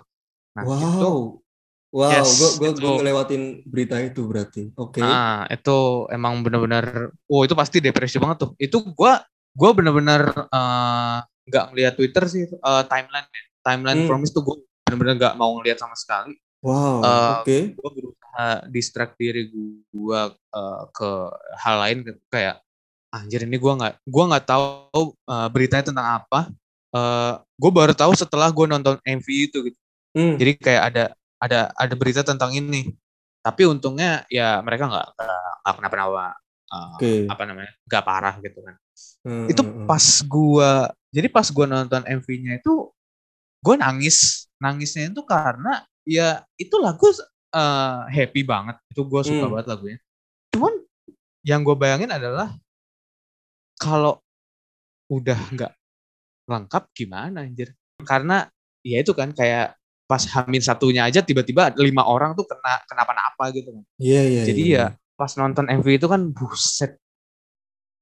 [0.56, 0.78] nah Wow.
[0.78, 1.10] itu
[1.90, 2.86] Wow, Yes, gue gue itu.
[3.02, 4.70] ngelewatin berita itu berarti.
[4.78, 5.02] Oke.
[5.02, 8.50] Nah, itu emang bener-bener, oh itu pasti depresi banget tuh.
[8.62, 9.18] Itu gua,
[9.58, 11.16] gua bener-bener eh,
[11.50, 13.26] nggak ngeliat Twitter sih, eh, timeline
[13.66, 14.06] timeline Hmm.
[14.06, 16.38] promise tuh gue bener-bener nggak mau ngeliat sama sekali.
[16.60, 17.58] Wow, Eh, oke.
[17.76, 19.48] Gue berusaha distract diri
[19.88, 21.10] gua eh, ke
[21.56, 22.60] hal lain kayak
[23.10, 26.40] anjir ini gua nggak, gua nggak tahu eh, beritanya tentang apa.
[26.90, 29.78] Eh, gue baru tahu setelah gue nonton MV itu gitu.
[30.10, 30.34] Hmm.
[30.34, 31.04] Jadi kayak ada
[31.38, 32.92] ada ada berita tentang ini.
[33.40, 36.36] Tapi untungnya ya mereka nggak nggak kenapa-napa
[36.68, 37.24] uh, Oke.
[37.24, 38.74] apa namanya nggak parah gitu kan.
[39.24, 39.86] Hmm, Itu hmm, hmm.
[39.88, 40.70] pas gua
[41.08, 42.92] jadi pas gua nonton MV-nya itu
[43.64, 49.52] gua nangis nangisnya itu karena ya itu lagu uh, happy banget itu gua suka Hmm.
[49.58, 49.98] banget lagunya.
[50.54, 50.74] Cuman
[51.46, 52.52] yang gue bayangin adalah
[53.80, 54.20] kalau
[55.08, 55.72] udah nggak
[56.46, 57.72] lengkap gimana anjir?
[58.04, 58.44] Karena
[58.84, 59.76] ya itu kan kayak
[60.10, 63.84] pas Hamin satunya aja tiba-tiba lima orang tuh kena kenapa-napa gitu kan.
[64.02, 64.42] Iya, iya.
[64.42, 64.84] Jadi iya.
[64.90, 66.98] ya pas nonton MV itu kan buset.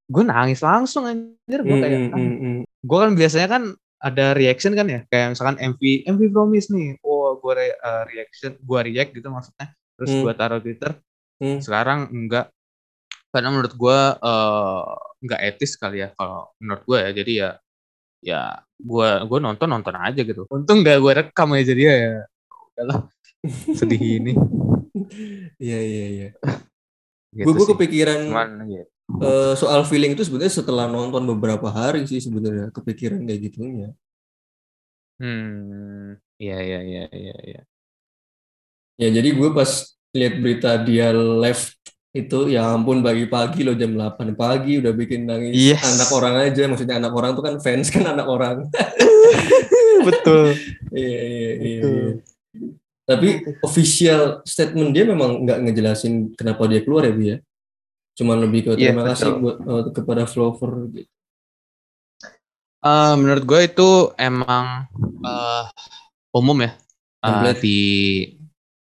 [0.09, 2.59] Gue nangis langsung anjir gue Hmm, kayak hmm, hmm, hmm.
[2.65, 3.63] gue kan biasanya kan
[3.99, 8.53] ada reaction kan ya kayak misalkan MV MV Promise nih oh gue re- eh, reaction
[8.55, 10.23] gue react gitu maksudnya terus Hmm.
[10.23, 10.93] gue taruh Twitter
[11.39, 11.59] Hmm.
[11.59, 12.51] sekarang enggak
[13.29, 14.85] karena menurut gue eh,
[15.21, 17.51] enggak etis kali ya kalau menurut gue ya jadi ya
[18.21, 18.41] ya
[18.77, 21.97] gue gue nonton nonton aja gitu untung gak gue rekam ya jadi ya
[22.69, 23.01] udahlah
[23.79, 24.35] sedih ini
[25.59, 26.29] Iya, iya, iya.
[27.31, 27.71] gitu Gue gue sih.
[27.71, 28.83] kepikiran cuman ya
[29.23, 33.89] eh, soal feeling itu sebenarnya setelah nonton beberapa hari sih sebenarnya kepikiran kayak gitunya.
[35.19, 37.61] hmm iya iya iya iya iya.
[38.99, 39.71] Ya jadi gue pas
[40.11, 41.77] lihat berita dia left
[42.11, 45.85] itu ya ampun pagi-pagi loh jam 8 pagi udah bikin nangis Yes.
[45.85, 46.63] anak orang aja.
[46.67, 48.67] Maksudnya anak orang tuh kan fans kan anak orang.
[50.09, 50.57] Betul.
[50.91, 52.13] Iya iya iya iya.
[53.09, 57.37] tapi official statement dia memang nggak ngejelasin kenapa dia keluar ya Bu ya?
[58.19, 59.41] Cuman lebih ke Iya, terima kasih betul.
[59.41, 61.09] buat eh, kepada Flover gitu.
[62.79, 64.87] Eh, menurut gue itu emang
[65.25, 65.65] eh,
[66.35, 66.71] umum ya.
[66.71, 67.61] Eh, Template.
[67.61, 67.79] di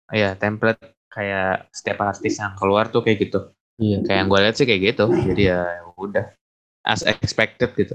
[0.08, 3.40] ya template kayak setiap artis yang keluar tuh kayak gitu.
[3.78, 4.02] Iya.
[4.06, 5.04] Kayak yang gue lihat sih kayak gitu.
[5.10, 5.60] Jadi ya
[5.98, 6.26] udah
[6.86, 7.94] as expected gitu.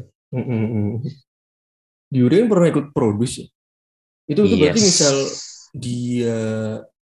[2.13, 3.47] Yuri kan pernah ikut produce ya?
[4.29, 4.87] Itu itu berarti Yes.
[4.87, 5.15] misal
[5.73, 6.37] dia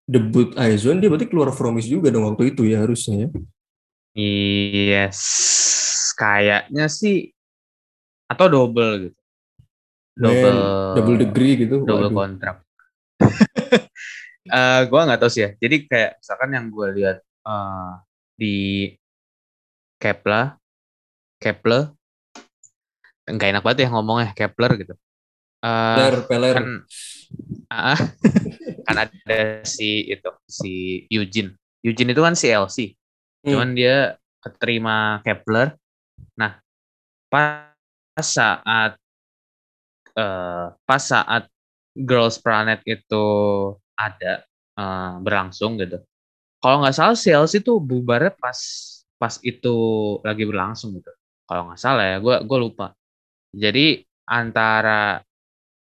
[0.07, 3.29] debut Aizwan dia berarti keluar Promise juga dong waktu itu ya harusnya ya?
[4.15, 5.19] Yes.
[6.15, 7.33] Kayaknya sih
[8.31, 9.20] atau double gitu
[10.21, 10.57] double Man,
[10.97, 12.15] double degree gitu double Waduh.
[12.15, 12.57] kontrak.
[14.51, 15.51] Eh gue nggak tahu sih ya.
[15.61, 17.91] Jadi kayak misalkan yang gue lihat eh,
[18.35, 18.57] di
[20.01, 20.57] Kepler
[21.39, 21.93] Kepler
[23.31, 24.95] nggak enak banget ya ngomongnya Kepler gitu.
[25.61, 26.55] Eh, Peler, peler.
[26.57, 26.67] kan
[27.71, 28.01] ah,
[28.89, 30.73] kan ada si itu si
[31.13, 31.55] Eugene.
[31.85, 32.97] Eugene itu kan si LC
[33.41, 33.57] Hmm.
[33.57, 33.97] cuman dia
[34.45, 35.73] keterima Kepler.
[36.37, 36.61] Nah
[37.33, 37.73] pas
[38.21, 39.00] saat
[40.15, 41.47] eh pas saat
[41.95, 43.27] Girls Planet itu
[43.99, 44.45] ada
[44.79, 46.01] eh, berlangsung gitu.
[46.61, 48.59] Kalau nggak salah LC tuh bubarnya pas
[49.21, 49.77] pas itu
[50.25, 51.13] lagi berlangsung gitu.
[51.49, 52.93] Kalau nggak salah ya gue gue lupa.
[53.53, 55.21] Jadi antara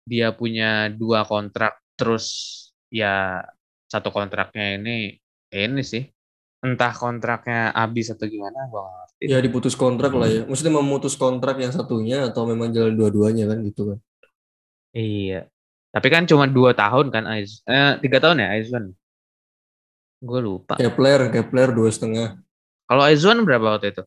[0.07, 2.25] dia punya dua kontrak terus
[2.87, 3.43] ya
[3.89, 5.17] satu kontraknya ini
[5.51, 6.05] ini sih.
[6.61, 9.23] Entah kontraknya habis atau gimana gue ngerti.
[9.29, 10.41] Ya diputus kontrak lah ya.
[10.45, 13.99] Maksudnya memutus kontrak yang satunya atau memang jalan dua-duanya kan gitu kan.
[14.97, 15.45] Iya
[15.93, 18.97] tapi kan cuma dua tahun kan Aiz eh tiga tahun ya Aizwan
[20.17, 22.41] gue lupa Kepler, Kepler dua setengah.
[22.89, 24.03] kalau Aizwan berapa waktu itu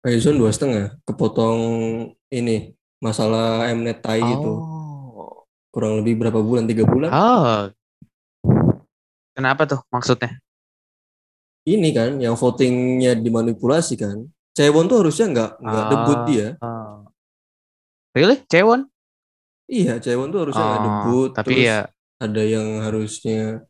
[0.00, 1.60] Aizon dua setengah, kepotong
[2.32, 5.44] ini masalah Mnet Tai itu Oh.
[5.68, 6.64] kurang lebih berapa bulan?
[6.64, 7.12] Tiga bulan?
[7.12, 7.68] Oh.
[9.36, 10.40] Kenapa tuh maksudnya?
[11.68, 14.24] Ini kan yang votingnya dimanipulasi kan.
[14.56, 16.24] Cewon tuh harusnya nggak nggak debut Ah.
[16.24, 16.46] dia.
[16.64, 17.04] Oh.
[18.16, 18.40] Really?
[18.48, 18.88] Cewon?
[19.70, 21.30] Iya, Cewon tuh harusnya Oh, debut.
[21.30, 21.78] tapi terus ya
[22.18, 23.62] ada yang harusnya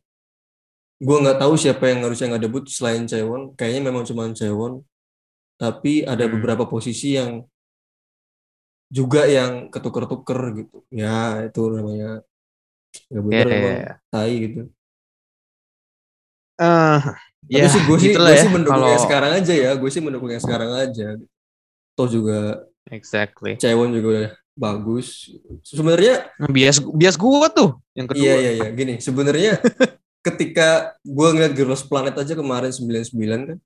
[0.97, 3.53] gua nggak tahu siapa yang harusnya nggak debut selain Cewon.
[3.53, 4.81] Kayaknya memang cuma Cewon.
[5.55, 6.33] Tapi ada Hmm.
[6.35, 7.45] beberapa posisi yang
[8.89, 10.77] juga yang ketuker-tuker gitu.
[10.89, 12.25] Ya itu namanya
[13.07, 13.93] nggak ya, bener ya, emang ya.
[14.09, 14.61] tai gitu.
[16.61, 16.99] Eh,
[17.41, 19.71] Tapi ya, sih gue sih gue ya, sih mendukung yang kalau- sekarang aja ya.
[19.77, 21.07] Gue sih mendukung yang sekarang aja.
[21.93, 23.55] Toh juga Exactly.
[23.57, 25.31] Cewon juga udah bagus.
[25.61, 28.21] Sebenarnya Bias bias gua tuh yang kedua.
[28.21, 28.99] iya iya iya gini.
[28.99, 29.57] Sebenarnya
[30.27, 33.09] ketika gue ngeliat Girls Planet aja kemarin 99
[33.49, 33.57] kan.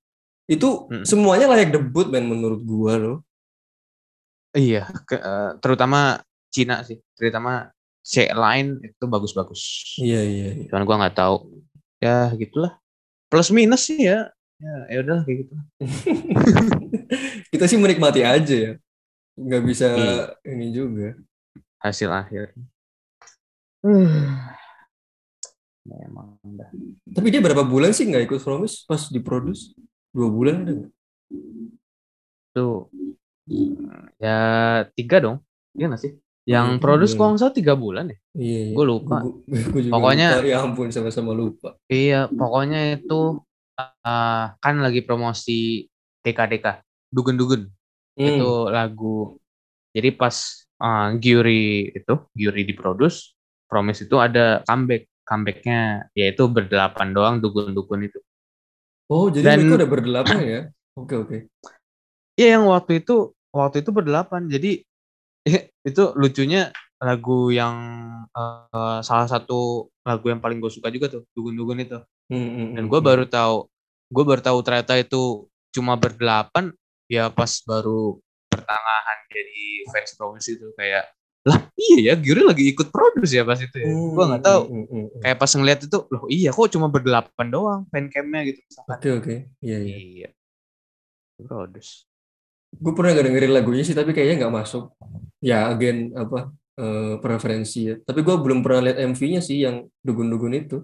[0.46, 1.04] Itu Mm.
[1.04, 3.18] semuanya layak debut men menurut gue loh.
[4.52, 9.62] Iya, ke- eh, terutama Cina sih, terutama C line itu bagus-bagus.
[10.00, 10.48] Iya iya.
[10.56, 10.66] iya.
[10.72, 11.60] Cuman gua nggak tahu.
[12.00, 12.78] Ya gitulah.
[13.28, 14.30] Plus minus sih ya.
[14.56, 15.54] Ya, ya udah kayak gitu.
[17.52, 18.72] Kita sih menikmati aja ya.
[19.36, 20.26] Nggak bisa Iya.
[20.48, 21.16] ini juga.
[21.78, 22.56] Hasil akhir.
[23.84, 24.42] Hmm.
[25.86, 26.70] Memang dah.
[27.12, 29.76] Tapi dia berapa bulan sih nggak ikut Promise pas diproduce?
[30.10, 30.92] Dua bulan ada nggak?
[32.52, 32.90] Tuh.
[33.46, 34.40] hmm, Ya
[34.96, 35.38] tiga dong.
[35.76, 36.14] Iya nggak sih?
[36.46, 38.18] Yang Iya, produce kalau nggak salah tiga bulan ya.
[38.34, 38.74] Iya, iya.
[38.74, 39.18] Gua lupa.
[39.22, 40.48] Gua- Pokoknya- lupa.
[40.48, 41.76] ya ampun sama-sama lupa.
[41.86, 43.44] Iya, pokoknya itu
[43.76, 45.84] eh, kan lagi promosi
[46.24, 46.80] DKDK,
[47.12, 47.68] Dugun-Dugun.
[48.16, 48.28] Hmm.
[48.32, 49.18] itu lagu
[49.92, 50.36] jadi pas
[50.80, 53.36] uh, Gyuri itu Gyuri diproduce
[53.68, 58.20] Promise itu ada comeback comebacknya yaitu berdelapan doang dukun-dukun itu
[59.06, 60.62] Oh, jadi Dan- mereka udah berdelapan ya?
[60.98, 61.38] Oke, oke.
[62.36, 64.82] Iya yang waktu itu waktu itu berdelapan jadi
[65.88, 67.76] itu lucunya lagu yang
[68.34, 72.84] uh, salah satu lagu yang paling gue suka juga tuh dukun-dukun itu Hmm, hmm, dan
[72.84, 73.08] hmm, gue hmm.
[73.08, 73.58] baru tahu
[74.10, 76.74] gue baru tahu ternyata itu cuma berdelapan
[77.06, 78.18] ya pas baru
[78.50, 81.06] pertengahan jadi fans Promise itu kayak
[81.46, 84.62] lah iya ya Gyuri lagi ikut produce ya pas itu ya Hmm, gue nggak tahu
[84.66, 85.22] hmm, hmm, hmm, hmm.
[85.22, 89.34] kayak pas ngeliat itu loh iya kok cuma berdelapan doang fan camnya gitu Oke, oke.
[89.62, 89.98] Iya, iya.
[90.02, 90.30] iya
[91.38, 92.10] produce
[92.76, 94.92] Gue pernah gak dengerin lagunya sih, tapi kayaknya nggak masuk.
[95.40, 97.96] Ya, again, apa, eh, preferensi ya.
[98.04, 100.84] Tapi gue belum pernah lihat MV-nya sih yang dugun-dugun itu.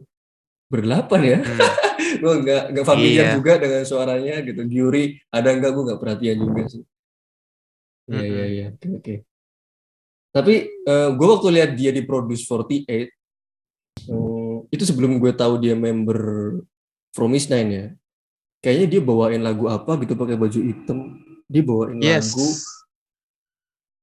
[0.72, 1.38] Berdelapan ya.
[1.44, 1.60] Hmm,
[2.24, 3.36] gue nggak nggak familiar Iya.
[3.36, 4.62] juga dengan suaranya gitu.
[4.64, 6.84] Gyuri ada nggak gue nggak perhatian juga sih.
[8.08, 8.48] Iya iya Mm-mm.
[8.50, 8.68] iya.
[8.72, 9.16] Oke oke.
[10.32, 10.54] Tapi
[10.88, 13.08] gue waktu lihat dia di Produce 48 eh,
[14.72, 16.20] itu sebelum gue tahu dia member
[17.12, 17.86] Promise Nine ya.
[18.62, 21.20] Kayaknya dia bawain lagu apa gitu pakai baju hitam.
[21.52, 22.48] Dia bawain yes lagu.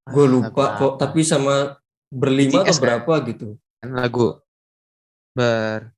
[0.09, 0.93] Gue Ah, lupa lagu kok.
[1.01, 2.81] Tapi sama berlima atau kan?
[2.81, 3.49] berapa gitu.
[3.81, 4.37] Lagu
[5.33, 5.97] ber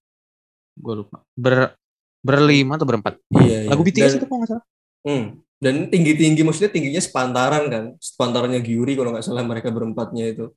[0.76, 1.74] gue lupa ber
[2.20, 3.70] berlima atau berempat Iya.
[3.70, 3.88] lagu iya.
[3.88, 4.66] BTS Dan- itu kok nggak salah
[5.00, 5.26] Hmm.
[5.56, 10.52] Dan tinggi-tinggi maksudnya tingginya sepantaran kan, sepantarannya Gyuri kalau nggak salah mereka berempatnya itu.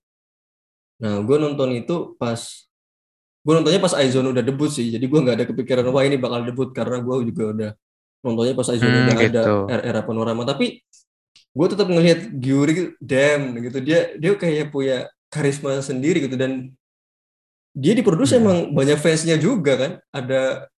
[1.00, 2.40] Nah, gue nonton itu pas
[3.40, 6.44] gue nontonnya pas Aizon udah debut sih, jadi gue nggak ada kepikiran wah ini bakal
[6.44, 7.72] debut karena gue juga udah
[8.20, 9.56] nontonnya pas Aizon Hmm, udah ada gitu.
[9.68, 10.44] era, era panorama.
[10.44, 10.80] Tapi
[11.52, 16.72] gue tetap ngelihat gitu, damn gitu dia dia kayak punya karisma sendiri gitu dan
[17.74, 18.44] dia diproduksi Hmm.
[18.46, 20.70] emang banyak fansnya juga kan, ada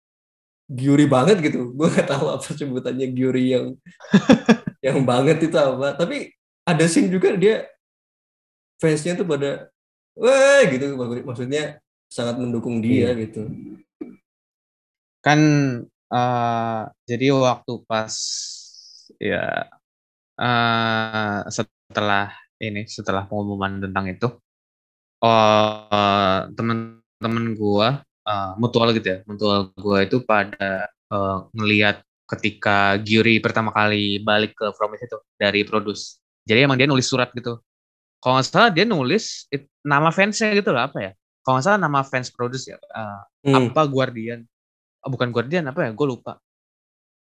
[0.65, 1.71] Gyuri banget gitu.
[1.77, 3.67] Gue nggak tahu apa sebutannya Gyuri yang
[4.87, 5.93] yang banget itu apa.
[5.95, 6.31] Tapi
[6.65, 7.69] ada scene juga dia
[8.81, 9.69] fansnya tuh pada
[10.17, 10.95] wah gitu
[11.27, 11.79] maksudnya
[12.09, 13.27] sangat mendukung dia Iya.
[13.27, 13.43] gitu.
[15.19, 15.41] kan
[16.13, 18.13] eh jadi waktu pas
[19.17, 19.67] ya
[20.37, 22.29] eh setelah
[22.61, 24.29] ini setelah pengumuman tentang itu
[25.25, 33.41] oh temen-temen gua eh, mutual gitu ya mutual gua itu pada eh, ngelihat ketika Gyuri
[33.41, 36.21] pertama kali balik ke Promise itu dari produce.
[36.45, 37.61] Jadi emang dia nulis surat gitu.
[38.21, 41.13] Kalau nggak salah dia nulis it- nama fansnya gitu lah apa ya?
[41.45, 44.41] Kalau nggak salah nama fans produce ya eh, Hmm, apa Guardian?
[45.05, 45.91] Oh, bukan Guardian apa ya?
[45.93, 46.41] Gue lupa.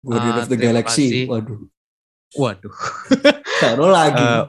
[0.05, 1.05] Guardian Ah, of the Galaxy.
[1.09, 1.25] kasih.
[1.34, 1.59] Waduh,
[2.38, 2.75] waduh.
[3.57, 4.21] Taruh lagi.
[4.21, 4.45] Eh,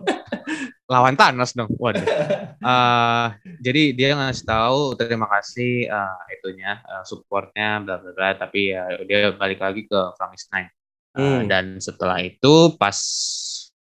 [0.93, 1.73] lawan Thanos dong.
[1.81, 2.05] Waduh
[2.63, 3.27] Eh,
[3.59, 8.87] jadi dia ngasih tahu terima kasih eh, itunya eh, supportnya bla bla bla tapi ya
[9.03, 10.71] dia balik lagi ke Promise Nine
[11.13, 11.45] Eh, Hmm.
[11.45, 12.97] dan setelah itu pas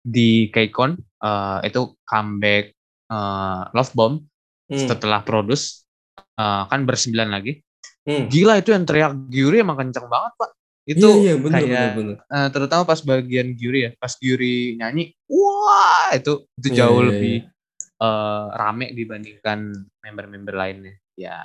[0.04, 2.64] di KCON eh, itu comeback
[3.10, 4.16] eh, Love Bomb
[4.68, 5.88] Hmm, setelah produce
[6.36, 7.56] eh, kan bersembilan lagi
[8.04, 8.28] hmm.
[8.28, 10.50] gila itu yang teriak Gyuri emang kenceng banget pak
[10.88, 12.16] Itu iya, iya, bener, kayak bener, bener.
[12.32, 17.08] eh, terutama pas bagian Gyuri ya, pas Gyuri nyanyi, wah itu itu Iya, jauh iya,
[17.12, 17.34] lebih
[17.98, 19.58] eh, rame dibandingkan
[20.02, 20.94] member-member lainnya.
[21.18, 21.44] Ya,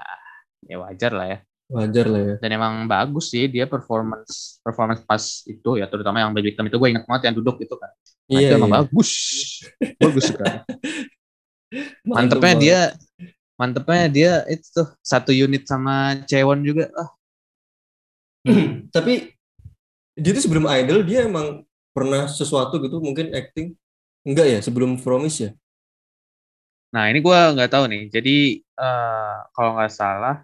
[0.64, 1.40] ya wajar lah ya.
[1.74, 2.36] Wajar lah ya.
[2.38, 6.78] Dan emang bagus sih dia performance performance pas itu ya, terutama yang baby hitam itu
[6.78, 7.90] gue ingat banget yang duduk itu kan.
[8.30, 8.78] Nah, Iya, itu emang iya.
[8.84, 9.12] bagus,
[10.00, 10.58] bagus sekali.
[12.06, 12.80] Mantep Mantepnya dia,
[13.58, 16.86] mantepnya dia itu tuh satu unit sama Cewon juga.
[16.94, 17.10] Ah,
[18.96, 19.34] Tapi
[20.14, 23.74] dia tuh sebelum idol dia emang pernah sesuatu gitu mungkin acting
[24.26, 25.52] enggak ya sebelum Promise ya
[26.94, 28.02] Nah ini gue nggak tahu nih.
[28.16, 30.36] Jadi eh, kalau nggak salah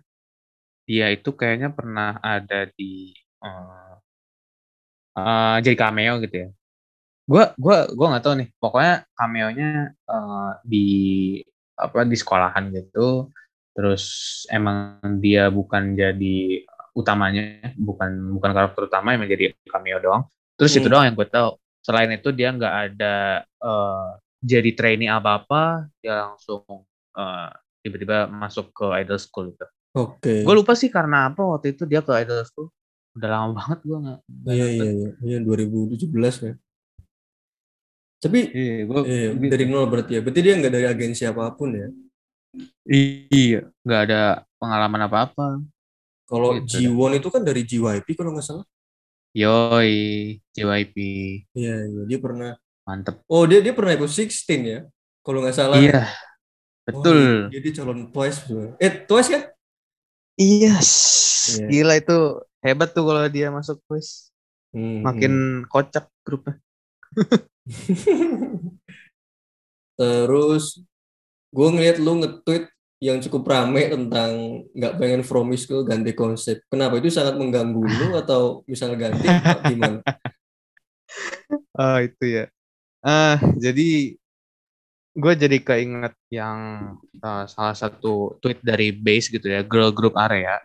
[0.89, 3.14] dia itu kayaknya pernah ada di
[3.45, 3.93] eh,
[5.18, 6.50] eh, jadi cameo gitu ya.
[7.32, 8.50] Gue gua gua nggak tahu nih.
[8.62, 9.70] Pokoknya cameonya
[10.10, 10.86] eh, di
[11.80, 13.30] apa di sekolahan gitu.
[13.76, 14.04] Terus
[14.52, 16.38] emang dia bukan jadi
[16.97, 20.24] utamanya, bukan bukan karakter utama, emang jadi cameo doang.
[20.60, 20.93] Terus itu Hmm.
[20.93, 21.50] doang yang gue tahu.
[21.86, 23.14] Selain itu dia nggak ada
[23.47, 24.08] eh,
[24.40, 26.64] jadi trainee apa-apa, dia langsung
[27.18, 27.50] eh,
[27.84, 29.66] tiba-tiba masuk ke idol school itu.
[29.96, 32.68] oke Gue lupa sih karena apa waktu itu dia ke idol school.
[33.18, 34.20] Udah lama banget gue nggak.
[34.50, 34.88] iya nonton.
[34.88, 36.54] iya iya iya 2017 ya
[38.20, 41.72] tapi Iya, gue eh, dari nol berarti ya berarti dia nggak dari agensi apa pun
[41.72, 41.88] ya
[42.84, 45.48] iya, nggak ada pengalaman apa-apa.
[46.28, 48.66] kalau Gitu Jiwon itu kan dari JYP kalau nggak salah
[49.32, 50.96] Yoi, JYP,
[51.54, 52.58] iya iya dia pernah
[52.90, 53.22] mantep.
[53.30, 54.34] oh dia dia pernah ikut 16
[54.66, 54.80] ya
[55.22, 56.10] kalau nggak salah Iya,
[56.90, 57.54] Oh, betul.
[57.54, 58.74] dia, dia calon Twice sebenarnya.
[58.82, 59.44] eh Twice kan
[60.40, 60.90] Yes,
[61.54, 61.68] Iya.
[61.70, 62.18] gila itu
[62.60, 64.34] hebat tuh kalau dia masuk quiz.
[64.72, 65.34] Hmm, Makin
[65.68, 66.58] kocak grupnya.
[69.98, 70.80] Terus
[71.50, 72.66] gue ngeliat lu nge-tweet
[73.00, 74.32] yang cukup rame tentang
[74.72, 76.64] nggak pengen Fromis ke ganti konsep.
[76.68, 79.28] Kenapa itu sangat mengganggu lu atau misal ganti
[79.66, 80.00] gimana?
[81.76, 82.46] Oh itu ya.
[83.00, 84.20] Ah jadi
[85.20, 86.60] gue jadi keinget yang
[87.20, 90.60] uh, salah satu tweet dari base gitu ya, girl group area.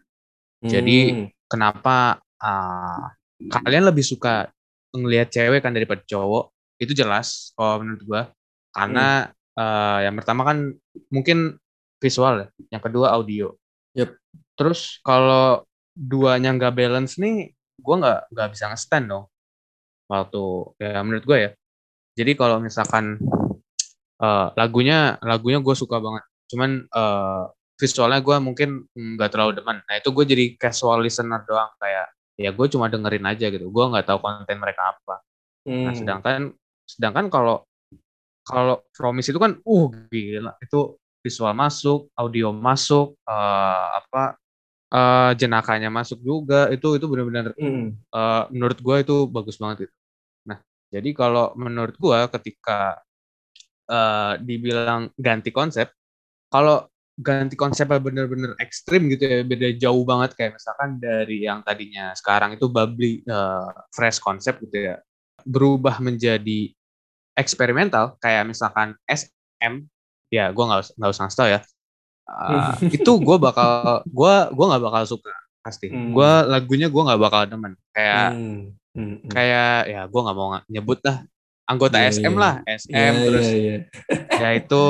[0.65, 3.05] Jadi Hmm, kenapa uh,
[3.53, 4.49] kalian lebih suka
[4.95, 6.55] ngelihat cewek kan daripada cowok?
[6.81, 8.23] Itu jelas kalau menurut gue.
[8.75, 9.29] Karena
[9.59, 10.73] uh, yang pertama kan
[11.13, 11.59] mungkin
[12.01, 13.53] visual ya, yang kedua audio.
[13.95, 14.11] Yep.
[14.55, 15.63] Terus kalau
[15.95, 19.25] duanya nggak balance nih, gue nggak nggak bisa nge-stand dong.
[20.11, 20.43] Waktu
[20.83, 21.51] ya menurut gue ya.
[22.15, 23.19] Jadi kalau misalkan
[24.23, 27.45] eh, lagunya lagunya gue suka banget, cuman eh,
[27.75, 29.83] visualnya gue mungkin nggak terlalu demen.
[29.83, 32.07] Nah itu gue jadi casual listener doang kayak
[32.39, 33.67] ya gue cuma dengerin aja gitu.
[33.71, 35.23] Gue nggak tahu konten mereka apa.
[35.67, 36.41] Nah hmm, sedangkan
[36.87, 37.67] sedangkan kalau
[38.45, 44.37] kalau Promise itu kan uh gila itu visual masuk, audio masuk, eh, apa
[44.93, 49.95] eh, jenakanya masuk juga itu itu benar-benar hmm, eh, menurut gue itu bagus banget itu.
[50.95, 53.03] Jadi kalau menurut gue ketika
[53.91, 55.91] eh, dibilang ganti konsep,
[56.47, 62.15] kalau ganti konsepnya bener-bener ekstrim gitu ya, beda jauh banget kayak misalkan dari yang tadinya
[62.15, 64.97] sekarang itu bubbly, eh, fresh konsep gitu ya,
[65.43, 66.71] berubah menjadi
[67.35, 69.87] eksperimental kayak misalkan SM,
[70.31, 71.61] ya gue nggak nggak usah ngasih tau ya,
[72.25, 75.29] Eh, itu gue bakal gue gue nggak bakal suka
[75.61, 76.17] pasti, Hmm.
[76.17, 77.73] gue lagunya gue nggak bakal demen.
[77.93, 78.61] Kayak hmm,
[78.95, 79.31] hmm, hmm.
[79.31, 81.27] kayak ya gue nggak mau nyebut lah
[81.65, 82.43] anggota Iya, SM iya.
[82.43, 83.77] lah SM Iya, terus iya, iya.
[84.41, 84.83] ya itu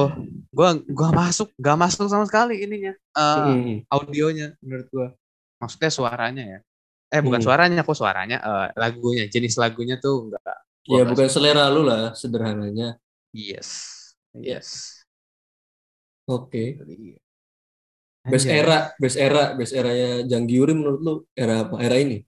[0.54, 5.08] gue gua masuk gak masuk sama sekali ininya eh, Hmm, audionya menurut gue
[5.58, 6.58] maksudnya suaranya ya
[7.14, 7.46] eh bukan Hmm.
[7.46, 13.00] suaranya kok suaranya eh, lagunya jenis lagunya tuh enggak Ya bukan selera lu lah sederhananya.
[13.32, 13.68] yes
[14.36, 14.60] Iya.
[14.60, 15.00] yes
[16.24, 16.80] Oke.
[16.80, 17.20] Iya.
[18.24, 21.76] Best era, best era, best eranya Jang Gyuri menurut lu era apa?
[21.84, 22.24] Era ini?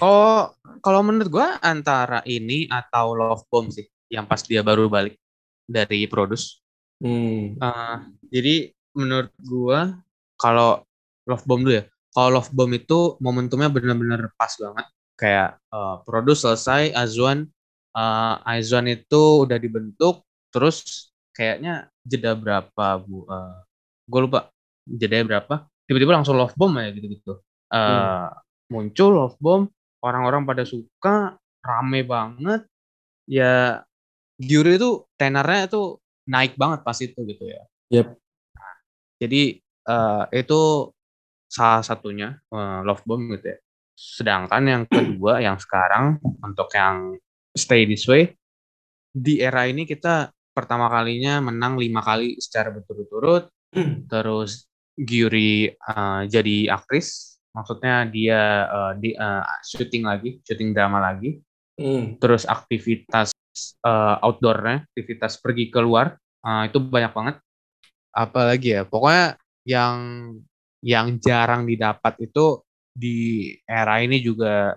[0.00, 0.48] Oh,
[0.80, 5.20] kalau menurut gua antara ini atau Love Bomb sih, yang pas dia baru balik
[5.68, 6.62] dari Produce.
[7.02, 7.58] Hmm.
[7.60, 7.96] Eh,
[8.32, 8.54] jadi
[8.96, 10.00] menurut gua
[10.40, 10.86] kalau
[11.28, 11.84] Love Bomb dulu ya,
[12.14, 14.86] kalau Love Bomb itu momentumnya benar-benar pas banget.
[15.20, 17.44] Kayak eh, Produce selesai, Azwan,
[17.96, 23.28] eh, Azwan itu udah dibentuk, terus kayaknya jeda berapa bu?
[23.28, 23.56] Eh,
[24.08, 24.48] gue lupa
[24.88, 25.54] jeda berapa.
[25.84, 27.38] Tiba-tiba langsung Love Bomb ya gitu-gitu.
[27.72, 28.40] Eh, Hmm.
[28.72, 29.68] Muncul Love Bomb,
[30.02, 32.66] orang-orang pada suka, rame banget.
[33.30, 33.86] Ya
[34.42, 37.62] Gyuri itu tenornya itu naik banget pas itu gitu ya.
[37.94, 38.08] Yep.
[39.22, 40.90] Jadi eh, itu
[41.46, 43.58] salah satunya eh, Love Bomb gitu ya.
[43.94, 47.14] Sedangkan yang kedua yang sekarang untuk yang
[47.54, 48.34] Stay This Way
[49.12, 53.48] di era ini kita pertama kalinya menang lima kali secara berturut-turut.
[54.10, 54.66] Terus
[54.98, 61.40] Gyuri eh, jadi aktris Maksudnya dia eh, di eh, syuting lagi, syuting drama lagi.
[61.76, 62.16] Hmm.
[62.20, 63.32] Terus aktivitas
[63.84, 67.36] eh, outdoornya, aktivitas pergi keluar eh, itu banyak banget.
[68.12, 69.96] Apalagi ya, pokoknya yang
[70.82, 72.60] yang jarang didapat itu
[72.92, 74.76] di era ini juga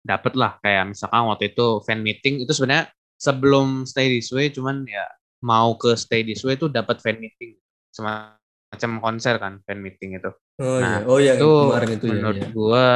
[0.00, 2.88] dapat lah kayak misalkan waktu itu fan meeting itu sebenarnya
[3.20, 5.04] sebelum stay this way cuman ya
[5.44, 7.54] mau ke stay this way itu dapat fan meeting
[7.92, 11.08] semacam konser kan fan meeting itu Oh Nah, iya.
[11.08, 12.12] Oh yang itu kemarin itu ya.
[12.12, 12.48] menurut iya.
[12.52, 12.88] gua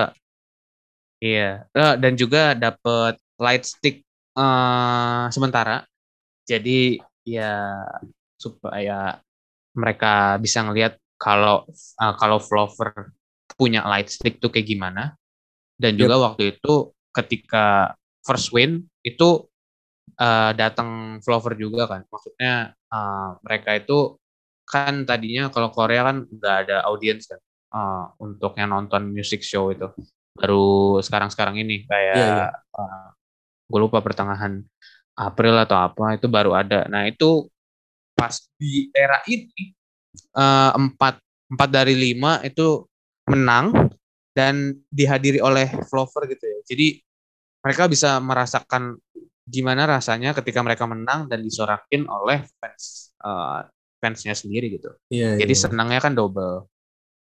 [1.24, 4.04] iya Eh, dan juga dapat light stick
[4.34, 5.86] eh sementara
[6.44, 7.80] jadi ya
[8.36, 9.16] supaya
[9.72, 13.14] mereka bisa ngelihat kalau eh, kalau Flover
[13.56, 15.16] punya light stick tuh kayak gimana
[15.80, 17.96] dan juga waktu itu ketika
[18.26, 19.48] first win itu
[20.20, 24.20] eh, datang Flover juga kan maksudnya eh, mereka itu
[24.68, 27.40] kan tadinya kalau Korea kan nggak ada audiens kan
[27.74, 29.90] eh, untuk yang nonton music show itu.
[30.34, 31.86] Baru sekarang-sekarang ini.
[31.86, 32.38] Kayak Iya,
[33.70, 34.62] gue lupa pertengahan
[35.14, 36.86] April atau apa itu baru ada.
[36.90, 37.46] Nah itu
[38.14, 39.74] pas di era ini
[40.14, 41.18] eh, empat
[41.50, 42.86] empat dari lima itu
[43.30, 43.90] menang
[44.34, 46.58] dan dihadiri oleh Flover gitu ya.
[46.66, 46.98] Jadi
[47.64, 48.98] mereka bisa merasakan
[49.44, 53.60] gimana rasanya ketika mereka menang dan disorakin oleh fans eh,
[54.04, 54.92] fansnya sendiri gitu.
[55.08, 55.40] Iya.
[55.40, 55.62] jadi iya.
[55.64, 56.68] senangnya kan double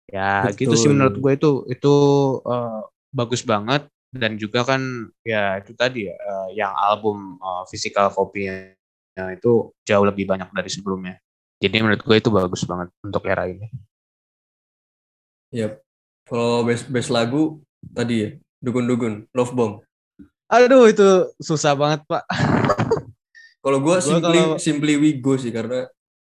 [0.09, 0.93] ya gitu sih Betul.
[0.97, 1.95] menurut gue itu itu
[2.45, 2.81] eh,
[3.11, 4.81] bagus banget dan juga kan
[5.21, 8.49] ya itu tadi ya eh, yang album eh, physical copy
[9.19, 9.53] itu
[9.83, 11.21] jauh lebih banyak dari sebelumnya
[11.59, 13.69] jadi menurut gue itu bagus banget untuk era ini
[15.49, 15.81] Yap.
[16.29, 17.57] Kalau best best lagu
[17.89, 18.31] tadi ya,
[18.61, 19.75] Dugun-dugun, Love Bomb.
[20.49, 21.05] aduh itu
[21.41, 22.25] susah banget pak
[23.65, 25.89] Kalau Gua simply kalau- simply Wigo sih karena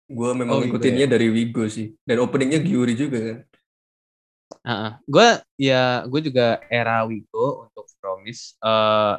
[0.08, 1.94] gua memang Oh, ngikutinnya dari Wigo sih.
[2.02, 3.38] Dan openingnya Gyuri juga kan.
[5.08, 9.16] Gue ya gue juga era Wigo untuk Promise eh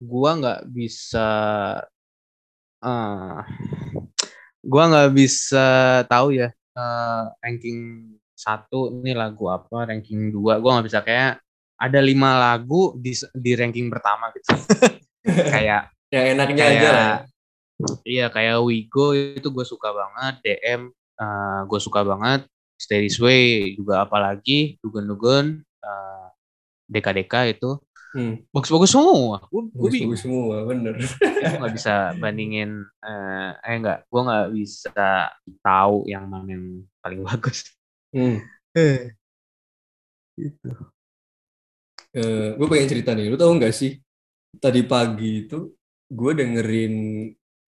[0.00, 1.28] gue nggak bisa
[2.80, 3.40] eh
[4.60, 5.66] gue nggak bisa
[6.08, 8.10] tahu ya eh, ranking
[8.40, 10.56] satu ini lagu apa ranking dua.
[10.56, 11.44] Gue nggak bisa kayak
[11.76, 14.48] ada lima lagu di di ranking pertama gitu.
[15.52, 17.16] Kayak Yang enaknya kayak aja lah.
[18.08, 20.88] iya kayak Wigo itu gue suka banget DM
[21.68, 22.48] gue suka banget
[22.80, 26.26] Stay This Way juga apalagi Dugun-Dugun eh,
[26.88, 27.76] Deka-Deka itu
[28.10, 28.42] Hmm.
[28.50, 30.98] bagus-bagus semua gue Bagus-bagus semua, bener.
[30.98, 35.30] gue nggak bisa bandingin eh eh enggak gue nggak bisa
[35.62, 36.66] tahu yang mana yang
[36.98, 37.70] paling bagus
[38.10, 38.42] Hmm.
[40.34, 40.70] gitu
[42.10, 43.94] Eh, gue pengen cerita nih, lu tau gak sih?
[44.58, 45.70] Tadi pagi itu
[46.10, 46.94] gue dengerin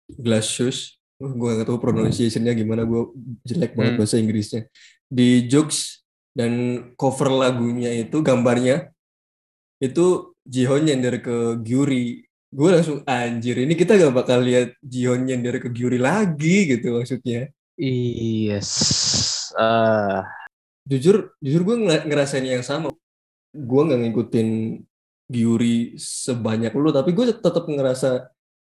[0.06, 0.99] Glass Shoes.
[1.20, 3.12] Gue gak tahu pronunciation-nya gimana, gue
[3.44, 4.00] jelek banget Hmm.
[4.00, 4.62] bahasa Inggrisnya.
[5.04, 6.00] Di Jokes
[6.32, 6.52] dan
[6.96, 8.88] cover lagunya itu gambarnya
[9.80, 12.24] itu Jihon nyender ke Gyuri.
[12.50, 17.52] Gue langsung anjir, ini kita gak bakal lihat Jihon nyender ke Gyuri lagi gitu maksudnya.
[17.76, 18.70] yes
[19.54, 20.20] eh
[20.90, 21.76] Jujur, jujur gue
[22.08, 22.90] ngerasain yang sama.
[23.54, 24.48] Gue nggak ngikutin
[25.30, 28.26] Gyuri sebanyak lu, tapi gue tetap ngerasa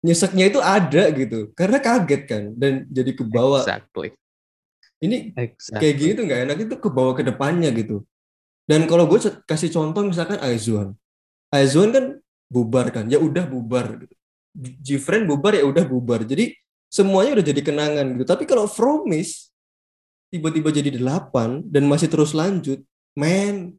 [0.04, 1.48] nyeseknya itu ada gitu.
[1.56, 3.64] Karena kaget kan, dan jadi kebawa.
[3.64, 4.12] exactly
[5.00, 8.04] Ini exactly kayak gini tuh nggak enak itu kebawa ke depannya gitu.
[8.68, 10.96] Dan kalau gue kasih contoh misalkan Aizuan.
[11.52, 12.04] Aizuan kan
[12.48, 14.14] bubar kan, ya udah bubar gitu.
[14.54, 16.24] Gfriend bubar ya udah bubar.
[16.24, 16.56] Jadi
[16.88, 18.24] semuanya udah jadi kenangan gitu.
[18.28, 19.50] Tapi kalau Fromis
[20.32, 22.82] tiba-tiba jadi delapan dan masih terus lanjut,
[23.14, 23.76] man,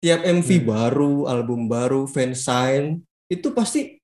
[0.00, 0.66] tiap MV Hmm.
[0.68, 3.99] baru, album baru, fansign, itu pasti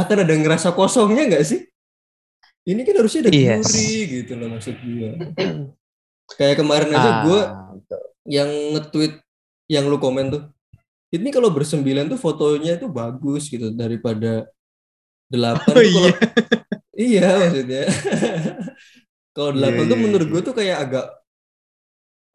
[0.00, 1.60] akan ada ngerasa kosongnya nggak sih?
[2.62, 3.68] Ini kan harusnya ada Yes.
[3.68, 5.10] Gyuri gitu loh maksud gue.
[6.30, 8.00] Kayak kemarin aja gue Ah, betul.
[8.24, 9.12] yang nge-tweet
[9.66, 10.42] yang lu komen tuh.
[11.10, 14.46] Ini kalau bersembilan tuh fotonya tuh bagus gitu daripada
[15.26, 16.12] delapan Oh iya.
[17.10, 17.82] iya maksudnya.
[19.36, 20.32] kalau delapan Iya, tuh iya, menurut iya.
[20.32, 21.06] gue tuh kayak agak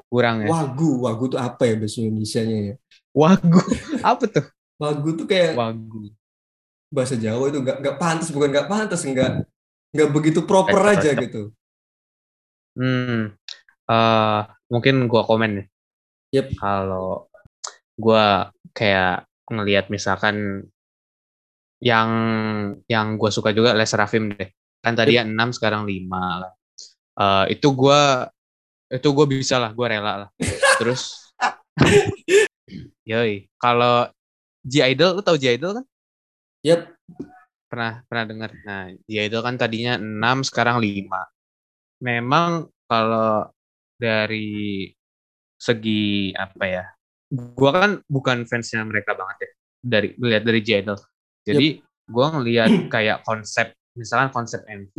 [0.05, 0.91] kurang ya wagu.
[1.01, 2.75] Wagu tuh apa ya bahasa Indonesianya ya?
[3.15, 3.61] wagu
[4.11, 4.45] apa tuh
[4.75, 6.11] Wagu tuh kayak wagu
[6.89, 9.43] bahasa Jawa itu nggak nggak pantas bukan nggak pantas nggak
[9.95, 11.23] nggak begitu proper aja cocok.
[11.23, 11.41] gitu.
[12.75, 13.31] Hmm,
[13.87, 15.67] eh mungkin gua komen nih.
[16.35, 16.47] Yep.
[16.59, 17.31] Kalau
[17.95, 20.67] gua kayak ngelihat misalkan
[21.79, 22.09] yang
[22.91, 24.51] yang gua suka juga Les Rafim deh.
[24.83, 26.53] Kan tadi 6 sekarang 5 lah.
[27.15, 28.27] Eh, itu gua
[28.91, 30.29] itu gua bisa lah, gua rela lah.
[30.77, 31.31] Terus
[33.09, 34.09] Yoi, kalau
[34.65, 35.85] G Idol, lu tau G Idol kan?
[36.65, 36.81] Yap.
[37.69, 38.49] Pernah pernah dengar.
[38.65, 41.21] Nah, G Idol kan tadinya 6 sekarang 5
[42.01, 43.49] memang kalau
[43.95, 44.89] dari
[45.55, 46.83] segi apa ya
[47.31, 49.49] gua kan bukan fansnya mereka banget ya
[49.79, 50.97] dari lihat dari J-Idol.
[51.45, 51.67] Jadi
[52.09, 54.95] gua ngelihat kayak konsep misalkan konsep MV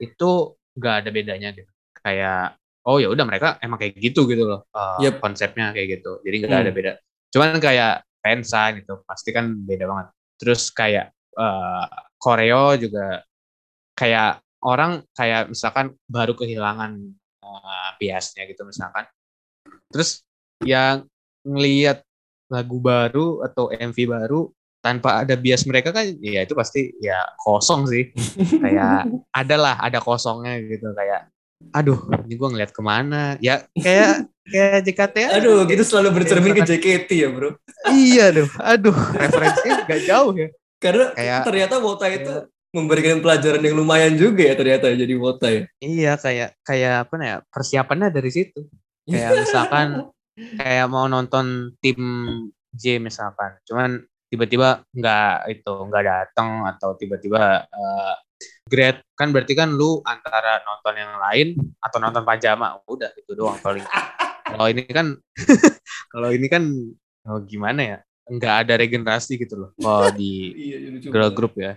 [0.00, 0.30] itu
[0.78, 1.68] gak ada bedanya gitu.
[2.00, 2.56] Kayak
[2.88, 5.20] oh ya udah mereka emang kayak gitu gitu loh uh, Yep.
[5.20, 6.22] konsepnya kayak gitu.
[6.24, 6.64] Jadi nggak Hmm.
[6.64, 6.92] ada beda.
[7.30, 7.94] Cuman kayak
[8.24, 10.06] fansign itu pasti kan beda banget.
[10.40, 11.86] Terus kayak uh,
[12.16, 13.20] koreo juga
[13.92, 16.96] kayak orang kayak misalkan baru kehilangan
[17.44, 19.04] uh, biasnya gitu misalkan.
[19.92, 20.24] Terus
[20.64, 21.04] yang
[21.44, 22.00] ngelihat
[22.50, 27.84] lagu baru atau MV baru tanpa ada bias mereka kan ya itu pasti ya kosong
[27.86, 28.10] sih
[28.64, 31.28] kayak adalah ada kosongnya gitu kayak
[31.76, 35.36] aduh ini gue ngeliat ke mana ya kayak kayak JKT aja.
[35.36, 37.58] Aduh, gitu selalu bercermin ke JKT ya, Bro.
[37.90, 38.48] iya aduh.
[38.58, 40.48] Aduh referensinya gak jauh ya.
[40.80, 42.32] Karena Kayak- ternyata Wota itu
[42.70, 45.64] memberikan pelajaran yang lumayan juga ya ternyata jadi Wota ya.
[45.82, 48.64] iya kayak kayak apa ya persiapannya dari situ.
[49.04, 49.86] Kayak misalkan
[50.56, 51.98] kayak mau nonton tim
[52.70, 53.98] J misalkan cuman
[54.30, 58.14] tiba-tiba nggak itu nggak datang atau tiba-tiba eh,
[58.70, 61.48] grade kan berarti kan lu antara nonton yang lain
[61.82, 63.82] atau nonton pajama udah itu doang paling
[64.54, 65.06] kalau ini kan
[66.12, 66.62] kalau ini kan
[67.30, 67.98] oh, gimana ya
[68.30, 71.74] nggak ada regenerasi gitu loh kalau di Iya, lucu girl group ya.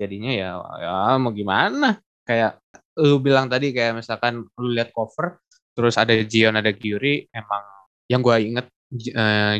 [0.00, 2.00] Jadinya ya ya mau gimana?
[2.24, 2.60] Kayak
[2.96, 5.36] lu bilang tadi kayak misalkan lu lihat cover
[5.76, 7.64] terus ada Jion ada Gyuri emang
[8.08, 8.72] yang gua inget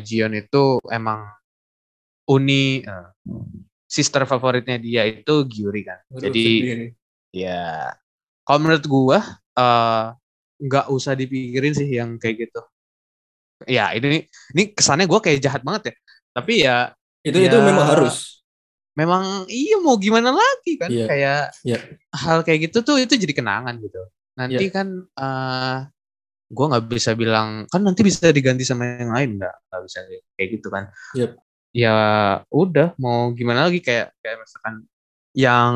[0.01, 1.29] Jion itu emang
[2.33, 3.09] uni eh,
[3.85, 6.01] sister favoritnya dia itu Gyuri kan.
[6.09, 6.91] Aduh, jadi sedih nih.
[7.37, 7.93] ya
[8.49, 9.19] kalau menurut gua
[9.53, 10.05] eh,
[10.57, 12.61] nggak usah dipikirin sih yang kayak gitu
[13.65, 15.95] ya ini ini kesannya gua kayak jahat banget ya
[16.33, 16.77] tapi ya
[17.25, 17.65] itu itu Ya.
[17.65, 18.45] memang harus.
[18.97, 21.07] memang iya mau gimana lagi kan Iya.
[21.09, 21.79] kayak Iya.
[22.17, 24.01] hal kayak gitu tuh itu jadi kenangan gitu
[24.35, 24.73] nanti Iya.
[24.73, 25.79] kan eh
[26.47, 29.99] gue nggak bisa bilang kan nanti bisa diganti sama yang lain nggak nggak bisa
[30.37, 31.31] kayak gitu kan Yep.
[31.75, 31.97] ya
[32.49, 34.75] udah mau gimana lagi kayak kayak misalkan
[35.37, 35.75] yang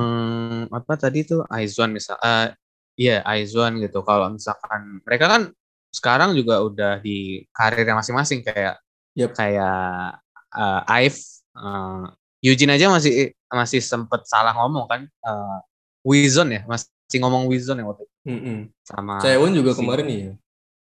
[0.72, 2.57] apa tadi tuh Aizwan misal eh
[2.95, 5.43] iya Aizwan gitu kalau misalkan mereka kan
[5.91, 8.78] sekarang juga udah di karir yang masing-masing kayak
[9.18, 9.34] Yep.
[9.34, 10.22] kayak
[10.55, 11.18] eh Aif
[11.53, 12.05] eh,
[12.47, 15.59] Eugene aja masih masih sempet salah ngomong kan eh
[16.07, 18.59] Wizon ya masih ngomong Wizon ya waktu itu Mm-mm.
[18.86, 20.20] sama Cewon juga si- kemarin nih.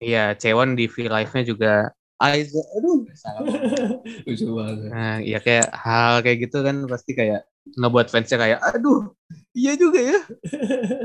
[0.03, 1.73] iya Cewon di V Live-nya juga
[2.19, 3.47] Aizwan aduh salah
[4.27, 4.91] lucu banget.
[4.91, 7.47] Nah, ya kayak hal kayak gitu kan pasti kayak
[7.79, 9.15] ngebuat fansnya kayak aduh
[9.59, 10.19] iya juga ya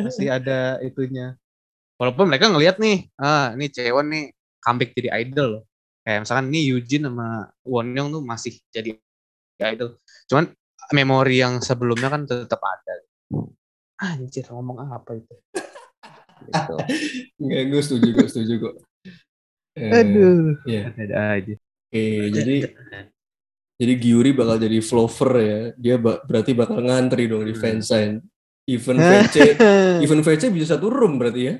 [0.05, 1.33] pasti ada itunya
[1.97, 4.23] walaupun mereka ngelihat nih ah ini Cewon nih
[4.61, 5.63] comeback jadi idol loh
[6.05, 7.27] kayak misalkan nih Eugene sama
[7.65, 8.93] Wonyoung tuh masih jadi
[9.73, 9.97] idol
[10.29, 10.53] cuman
[10.93, 12.93] memori yang sebelumnya kan tetap ada
[14.03, 15.33] anjir ngomong apa itu
[16.43, 16.75] gitu.
[17.39, 18.75] Enggak, gue setuju, gue setuju kok.
[19.79, 20.91] Eh, aduh Iya.
[20.91, 22.03] ada aja Oke,
[22.35, 22.55] jadi
[23.79, 25.59] jadi Gyuri bakal jadi flover ya.
[25.77, 27.61] Dia ba- berarti bakal ngantri dong di Hmm.
[27.63, 28.11] fansign.
[28.63, 29.35] Event VC,
[29.99, 31.55] event VC bisa satu room berarti ya.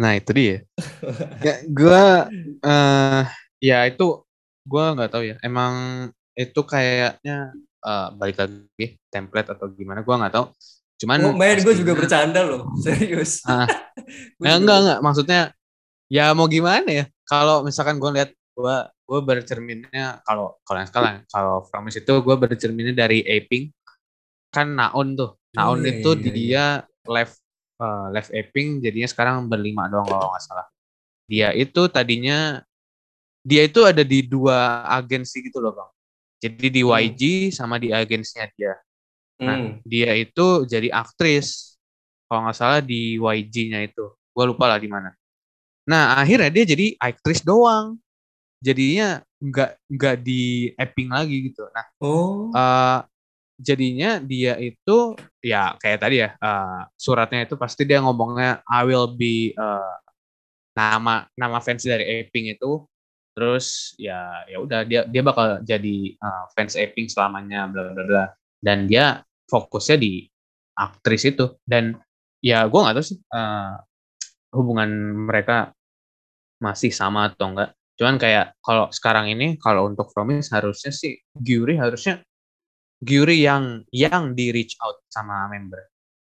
[0.00, 0.56] Nah itu dia.
[1.46, 2.32] ya, gua
[2.64, 3.22] eh
[3.60, 4.24] ya itu
[4.64, 5.36] gua nggak tahu ya.
[5.44, 5.72] Emang
[6.32, 7.52] itu kayaknya
[7.84, 10.46] eh, balik lagi template atau gimana gua nggak tahu.
[11.02, 13.42] Cuman Oh, main gue juga bercanda loh, serius.
[13.42, 13.66] Ah.
[14.38, 15.40] Ya, juga- enggak enggak maksudnya
[16.06, 17.04] ya mau gimana ya?
[17.28, 22.38] Kalau misalkan gua lihat gua gua bercerminnya kalau kalau yang sekarang kalau Promise itu gua
[22.38, 23.68] bercerminnya dari Aping
[24.48, 25.36] kan Naon tuh.
[25.56, 26.32] Naon iya, itu iya, iya.
[26.32, 26.64] dia
[27.06, 27.34] live
[27.82, 30.66] eh, live Aping jadinya sekarang berlima doang kalau nggak salah.
[31.28, 32.60] Dia itu tadinya
[33.42, 35.90] dia itu ada di dua agensi gitu loh bang.
[36.42, 36.94] Jadi di Hmm.
[36.98, 37.22] YG
[37.54, 38.74] sama di agensinya dia.
[39.42, 39.72] Nah, Hmm.
[39.86, 41.78] dia itu jadi aktris.
[42.30, 44.06] Kalau nggak salah di YG-nya itu.
[44.32, 45.12] Gue lupa lah di mana.
[45.86, 47.98] Nah, akhirnya dia jadi aktris doang.
[48.62, 51.66] Jadinya nggak nggak di apping lagi gitu.
[51.74, 52.98] Nah, Oh, eh,
[53.58, 59.12] jadinya dia itu ya kayak tadi ya eh, suratnya itu pasti dia ngomongnya I will
[59.12, 59.94] be eh,
[60.72, 62.84] nama nama fans dari Aping itu.
[63.32, 68.24] Terus ya ya udah dia dia bakal jadi eh, fans Aping selamanya bla bla bla.
[68.62, 70.26] Dan dia fokusnya di
[70.78, 71.56] aktris itu.
[71.64, 71.96] Dan
[72.42, 73.72] ya gue nggak tahu sih eh,
[74.52, 74.90] hubungan
[75.28, 75.72] mereka
[76.62, 81.76] masih sama atau enggak cuman kayak kalau sekarang ini kalau untuk Promise harusnya sih Gyuri
[81.76, 82.24] harusnya
[83.02, 85.82] Gyuri yang yang di reach out sama member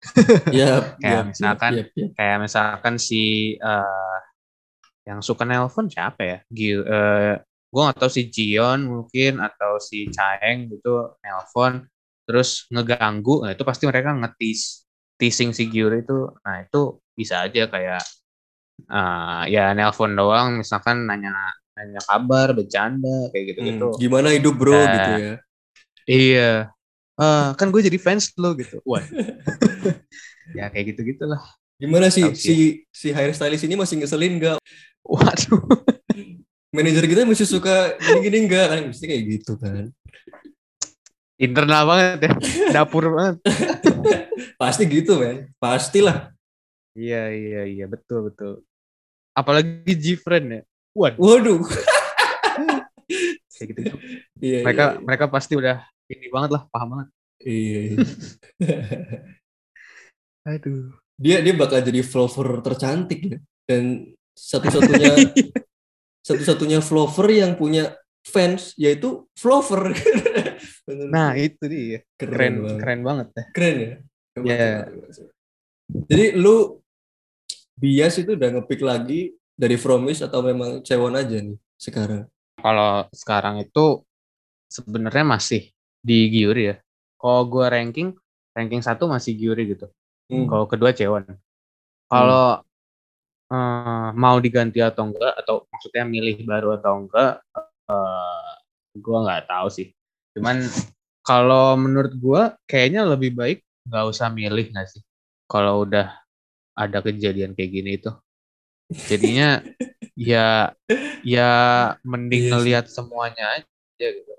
[0.52, 2.10] ya, kayak misalkan- yap, yap.
[2.14, 3.22] kayak misalkan si
[3.56, 4.18] eh
[5.06, 7.34] yang suka nelpon siapa ya Gil eh
[7.70, 11.86] gue nggak tahu si Jion mungkin atau si Chaeng gitu nelpon
[12.26, 14.84] terus ngeganggu nah itu pasti mereka ngetis
[15.16, 18.02] teasing si Gyuri itu nah itu bisa aja kayak
[18.90, 21.32] eh ya nelpon doang misalkan nanya
[21.76, 23.92] nanya kabar, bercanda kayak gitu-gitu.
[23.92, 24.92] Hmm, Gimana hidup bro Nah.
[24.96, 25.32] gitu ya.
[26.06, 26.70] Iya.
[27.18, 28.78] Ah, kan gue jadi fans lo gitu.
[28.86, 29.02] Wah.
[30.58, 31.42] ya kayak gitu-gitulah.
[31.76, 34.56] Gimana sih si si hairstylist ini masih ngeselin nggak?
[35.04, 35.60] Waduh.
[36.72, 38.80] Manajer kita masih suka gini-gini nggak kan?
[38.88, 39.90] Mesti kayak gitu kan.
[41.36, 42.32] Internal banget ya.
[42.72, 43.36] Dapur banget.
[44.60, 45.52] Pasti gitu men.
[45.60, 46.32] Pastilah.
[46.96, 47.84] Iya, iya, iya.
[47.84, 48.64] Betul, betul.
[49.36, 50.62] Apalagi G-Friend ya.
[50.96, 51.20] Waduh.
[51.20, 51.60] Waduh.
[53.52, 53.80] Kayak gitu.
[54.40, 56.62] Iya, Mereka iya, mereka pasti udah ini banget lah.
[56.70, 57.08] Paham banget.
[57.44, 57.98] iya, iya.
[60.56, 60.94] Aduh.
[61.16, 63.38] Dia dia bakal jadi vlogger tercantik ya.
[63.66, 65.12] Dan satu-satunya
[66.28, 69.26] satu-satunya vlogger yang punya fans yaitu.
[69.36, 69.94] Bener.
[70.86, 71.98] Nah, itu dia.
[72.14, 72.78] Keren, banget.
[72.78, 73.44] keren banget ya.
[73.50, 73.94] Keren ya.
[74.38, 74.70] Iya.
[74.86, 75.34] hebat.
[75.86, 76.78] Jadi lu
[77.76, 82.24] bias itu udah ngepick lagi dari Fromis atau memang Cewon aja nih sekarang?
[82.56, 84.02] Kalau sekarang itu
[84.66, 85.75] sebenarnya masih
[86.06, 86.76] di Giuri ya.
[87.18, 88.14] Kalau gue ranking,
[88.54, 89.90] ranking satu masih Giuri gitu.
[90.30, 90.46] Hmm.
[90.46, 91.26] Kalau kedua Cewon.
[92.06, 92.62] Kalau
[93.50, 97.42] eh, mau diganti atau enggak, atau maksudnya milih baru atau enggak,
[97.90, 98.50] eh
[98.96, 99.88] gue nggak tahu sih.
[100.38, 100.62] Cuman
[101.26, 103.58] kalau menurut gue kayaknya lebih baik
[103.90, 105.02] nggak usah milih nggak sih.
[105.50, 106.10] Kalau udah
[106.78, 108.10] ada kejadian kayak gini itu.
[109.10, 109.62] Jadinya
[110.30, 110.70] ya
[111.26, 111.50] ya
[112.06, 112.50] mending Iya sih.
[112.54, 114.32] ngelihat semuanya aja gitu.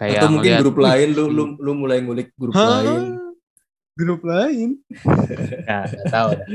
[0.00, 2.80] Kayak atau mungkin ngelihat, grup "Wih, lain lu lu lu mulai ngulik grup Hah?
[2.80, 3.02] lain.
[3.92, 4.68] Grup lain?
[5.68, 6.46] Nah, nggak tahu dah.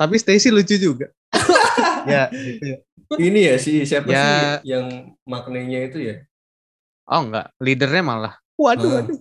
[0.00, 1.06] Tapi Stacy lucu juga.
[2.08, 2.78] ya, gitu ya.
[3.12, 4.24] Ini ya si siapa Ya.
[4.24, 6.16] sih yang maknanya itu ya?
[7.04, 8.34] Oh enggak, leadernya malah.
[8.56, 8.94] Waduh, Ah.
[9.04, 9.20] waduh.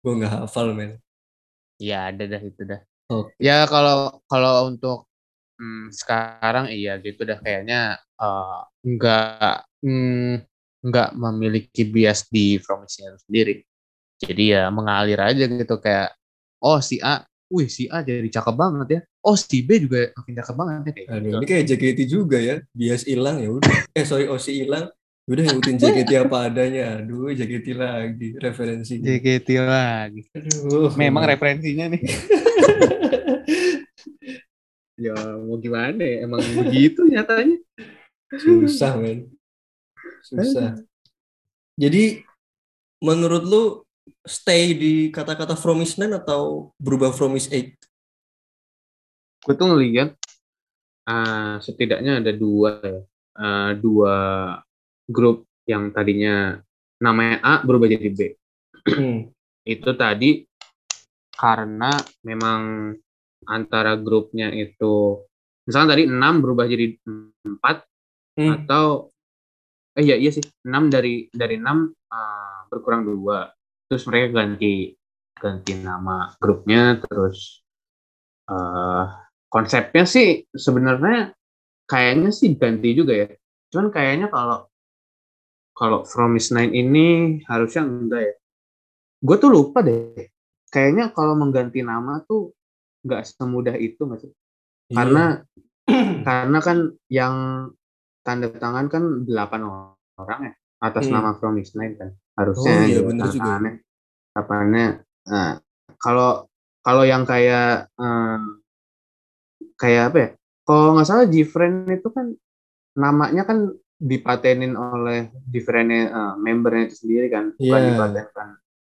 [0.00, 1.00] Gue nggak hafal men.
[1.80, 2.80] Ya ada dah itu dah.
[3.08, 3.32] Oke.
[3.40, 5.08] Ya kalau kalau untuk
[5.56, 10.44] hmm, sekarang iya gitu dah kayaknya eh, enggak hmm,
[10.80, 13.64] enggak memiliki bias di Promise-nya sendiri.
[14.20, 16.12] Jadi ya mengalir aja gitu kayak
[16.60, 19.00] oh si A, wih si A jadi cakep banget ya.
[19.24, 21.36] Oh si B juga makin cakep banget ya kayak Aduh, gitu.
[21.36, 22.56] ini kayak JKT juga ya.
[22.72, 23.78] Bias hilang ya udah.
[23.96, 24.88] Eh sorry Osi hilang.
[25.28, 26.84] Ya Udah ngikutin JKT apa adanya.
[27.00, 29.04] Aduh JKT lagi referensinya.
[29.08, 30.22] JKT lagi.
[30.36, 30.92] Aduh.
[30.96, 32.02] Memang referensinya nih.
[35.00, 37.56] ya mau gimana ya, emang begitu nyatanya.
[38.36, 39.32] susah men.
[40.22, 40.80] Susah.
[41.76, 42.20] Jadi
[43.00, 43.64] menurut lu
[44.26, 47.76] stay di kata-kata Promise Nine atau berubah Promise Eight?
[49.40, 50.12] gue tuh ngeliat
[51.08, 53.00] ah, setidaknya ada dua ya
[53.40, 54.16] Ah, dua
[55.08, 56.60] grup yang tadinya
[57.00, 58.20] namanya A berubah jadi B
[58.80, 59.32] Hmm.
[59.64, 60.44] itu tadi
[61.32, 61.88] karena
[62.20, 62.92] memang
[63.48, 65.20] antara grupnya itu
[65.64, 67.84] misalnya tadi 6 berubah jadi 4
[68.36, 68.50] Hmm.
[68.60, 69.08] atau
[69.98, 70.44] eh iya iya sih.
[70.66, 73.50] 6 dari dari 6 ah, berkurang dua.
[73.90, 74.94] Terus mereka ganti
[75.40, 77.64] ganti nama grupnya terus
[78.50, 79.06] eh
[79.50, 81.32] konsepnya sih sebenarnya
[81.88, 83.28] kayaknya sih ganti juga ya.
[83.72, 84.66] Cuman kayaknya kalau
[85.74, 87.06] kalau Promise Nine ini
[87.48, 88.34] harusnya enggak ya.
[89.20, 90.28] Gue tuh lupa deh.
[90.70, 92.52] Kayaknya kalau mengganti nama tuh
[93.02, 94.32] nggak semudah itu nggak sih?
[94.90, 94.96] Iya.
[94.98, 95.24] karena
[96.26, 97.34] karena kan yang
[98.30, 99.60] tanda tangan kan delapan
[100.22, 100.52] orang ya
[100.86, 101.14] atas Hmm.
[101.18, 103.42] nama Promise Nine kan harusnya Oh, iya, ya, bener juga.
[103.42, 103.72] tangannya.
[104.30, 104.86] Apanya,
[105.26, 105.50] nah,
[105.98, 106.46] kalau
[106.86, 108.38] kalau yang kayak eh,
[109.76, 110.28] kayak apa ya
[110.64, 112.26] kalau nggak salah Gfriend itu kan
[112.94, 113.58] namanya kan
[114.00, 117.88] dipatenin oleh Gfriendnya eh, membernya itu sendiri kan bukan Iya.
[117.92, 118.48] dipatenkan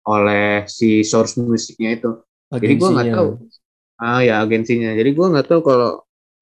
[0.07, 2.09] oleh si source musiknya itu
[2.49, 3.15] jadi gue nggak Agensinya.
[3.15, 3.29] tahu
[3.99, 5.91] ah ya agensinya jadi gue nggak tahu kalau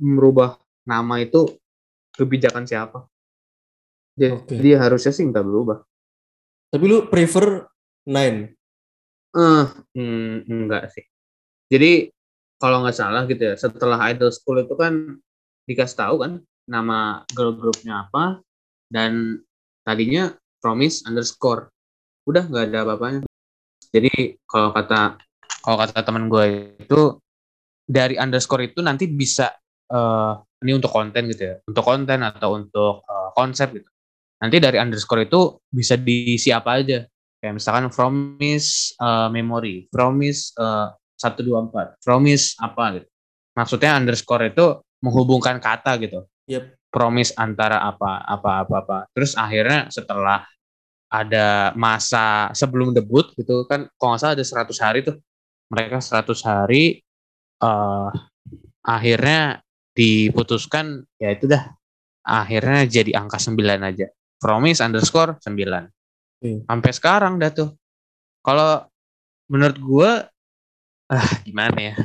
[0.01, 1.49] merubah nama itu
[2.15, 3.05] kebijakan siapa.
[4.15, 4.55] Jadi, Oke.
[4.55, 5.77] dia harusnya sih nggak berubah.
[6.71, 7.67] Tapi lu prefer
[8.07, 8.55] Nine?
[9.35, 9.65] eh
[9.99, 11.03] hmm, enggak sih.
[11.67, 12.07] Jadi
[12.55, 15.19] kalau nggak salah gitu ya setelah Idol School itu kan
[15.67, 16.39] dikasih tahu kan
[16.71, 18.39] nama girl groupnya apa
[18.87, 19.43] dan
[19.83, 20.31] tadinya
[20.63, 21.69] Promise underscore.
[22.25, 23.21] Udah nggak ada apa-apanya.
[23.93, 25.19] Jadi kalau kata
[25.61, 27.21] kalau kata teman gue itu
[27.85, 29.53] dari underscore itu nanti bisa
[29.91, 30.33] eh
[30.65, 33.89] ini untuk konten gitu ya untuk konten atau untuk eh, konsep gitu.
[34.41, 37.05] Nanti dari underscore itu bisa diisi apa aja.
[37.37, 40.89] Kayak misalkan promise eh, memory promise eh,
[41.21, 43.07] 124 promise apa gitu.
[43.55, 46.25] Maksudnya underscore itu menghubungkan kata gitu.
[46.45, 46.77] Yep.
[46.93, 48.97] promise antara apa apa apa apa.
[49.11, 50.47] Terus akhirnya setelah
[51.11, 55.19] ada masa sebelum debut gitu kan kalau nggak salah ada 100 hari tuh.
[55.75, 57.03] Mereka 100 hari
[57.59, 58.09] eh
[58.85, 59.64] akhirnya
[59.95, 61.71] diputuskan ya itu dah
[62.25, 64.09] akhirnya jadi angka 9 aja.
[64.41, 65.85] Promise underscore 9.
[66.41, 66.59] Hmm.
[66.65, 67.69] Sampai sekarang dah tuh.
[68.41, 68.89] Kalau
[69.47, 70.11] menurut gua
[71.05, 71.95] ah gimana ya?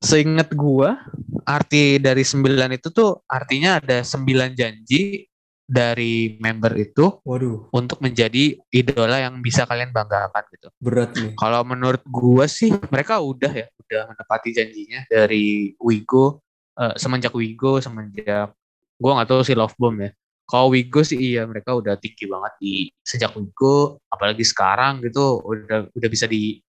[0.00, 0.98] Seingat gua
[1.44, 2.42] arti dari 9
[2.74, 5.28] itu tuh artinya ada 9 janji
[5.66, 10.70] dari member itu Waduh, untuk menjadi idola yang bisa kalian banggakan gitu.
[10.78, 11.34] berat nih.
[11.34, 16.45] Kalau menurut gua sih mereka udah ya, udah menepati janjinya dari Wigo
[16.80, 18.52] eh, semenjak Wigo semenjak
[18.96, 20.10] gua nggak tahu sih Love Bomb ya.
[20.46, 22.72] Kalau Wigo sih iya mereka udah tinggi banget di
[23.02, 26.62] sejak Wigo, apalagi sekarang gitu udah udah bisa di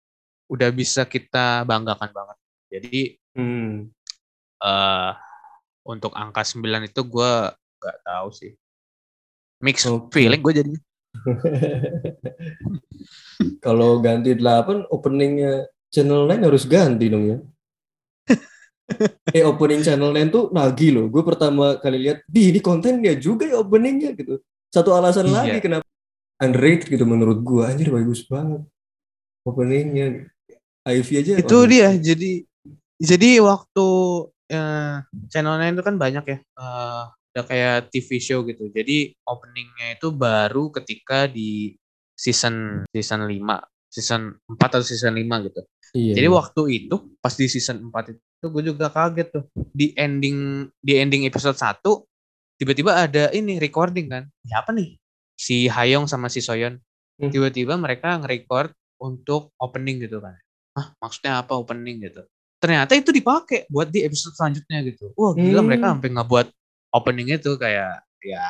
[0.49, 2.37] udah bisa kita banggakan banget.
[2.71, 2.97] Jadi
[3.37, 3.93] Hmm.
[4.65, 5.11] eh
[5.85, 8.51] untuk angka 9 itu gua nggak tahu sih.
[9.61, 10.81] Mix feeling gue jadinya.
[13.65, 17.37] Kalau ganti 8 openingnya channel 9 harus ganti dong ya.
[19.35, 21.05] Eh opening channel 9 tuh nagih loh.
[21.11, 24.39] Gue pertama kali lihat, di ini kontennya juga ya openingnya gitu.
[24.71, 25.35] Satu alasan Iya.
[25.43, 25.87] lagi kenapa
[26.39, 27.63] underrated gitu menurut gue.
[27.63, 28.63] Anjir bagus banget
[29.43, 30.27] openingnya.
[30.87, 31.33] Ivy aja.
[31.35, 32.47] itu dia jadi
[32.95, 33.87] jadi waktu
[34.47, 37.03] eh, channelnya itu kan banyak ya eh,
[37.35, 41.75] udah kayak TV show gitu jadi openingnya itu baru ketika di
[42.15, 43.35] season season 5
[43.87, 45.61] season 4 atau season 5 gitu.
[45.95, 46.19] Iya.
[46.19, 49.43] jadi waktu itu pas di season 4 itu gue juga kaget tuh.
[49.71, 51.79] Di ending di ending episode 1
[52.59, 54.23] tiba-tiba ada ini recording kan.
[54.43, 54.99] Ya apa nih?
[55.37, 56.77] Si Hayong sama si Soyeon.
[57.17, 57.33] Hmm.
[57.33, 58.69] tiba-tiba mereka nge-record
[59.01, 60.37] untuk opening gitu kan.
[60.77, 62.21] Ah maksudnya apa opening gitu?
[62.61, 65.09] Ternyata itu dipakai buat di episode selanjutnya gitu.
[65.17, 65.65] Wah gila Hmm.
[65.65, 66.47] mereka sampai nggak buat
[66.93, 68.45] opening itu kayak ya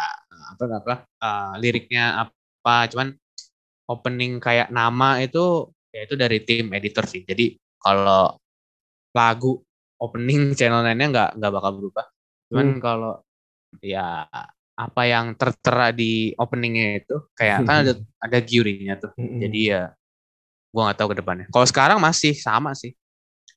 [0.52, 2.92] apa apa uh, liriknya apa.
[2.92, 3.16] Cuman
[3.88, 7.24] opening kayak nama itu ya itu dari tim editor sih.
[7.24, 8.36] Jadi kalau
[9.16, 9.64] lagu
[9.98, 12.06] opening channel lainnya nggak nggak bakal berubah.
[12.52, 12.82] Cuman Hmm.
[12.84, 13.14] kalau
[13.84, 14.28] ya
[14.78, 17.94] apa yang tertera di openingnya itu kayak kan ada
[18.26, 19.12] ada giurinya tuh.
[19.18, 19.42] Mm-mm.
[19.42, 19.82] jadi ya
[20.70, 21.46] gua nggak tahu ke depannya.
[21.50, 22.94] Kalau sekarang masih sama sih.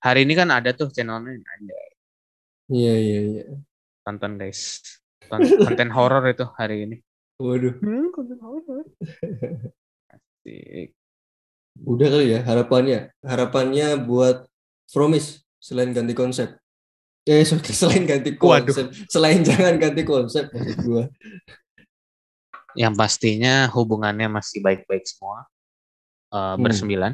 [0.01, 1.37] Hari ini kan ada tuh channelnya
[2.73, 3.45] Iya iya iya.
[4.07, 4.81] tonton guys.
[5.29, 6.97] Ton- konten horor itu hari ini.
[7.37, 7.77] Waduh.
[8.17, 8.85] konten horor
[10.41, 10.97] Asik.
[11.85, 13.13] Udah kali ya harapannya.
[13.21, 14.49] Harapannya buat
[14.91, 16.57] Promise selain ganti konsep.
[17.23, 17.45] Eh
[17.81, 18.67] selain ganti Waduh.
[18.67, 18.87] konsep.
[19.07, 21.05] Selain jangan ganti konsep maksud gua.
[22.79, 25.43] yang pastinya hubungannya masih baik-baik semua
[26.31, 26.63] eh, Hmm.
[26.63, 27.13] bersembilan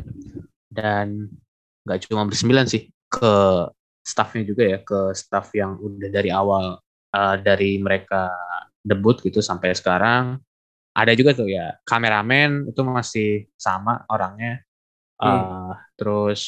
[0.68, 1.32] dan
[1.88, 3.64] nggak cuma bersembilan sih ke
[4.04, 6.76] staffnya juga ya ke staff yang udah dari awal
[7.08, 8.28] eh, dari mereka
[8.84, 10.36] debut gitu sampai sekarang
[10.96, 14.62] ada juga tuh ya kameramen itu masih sama orangnya
[15.16, 16.42] Eh, terus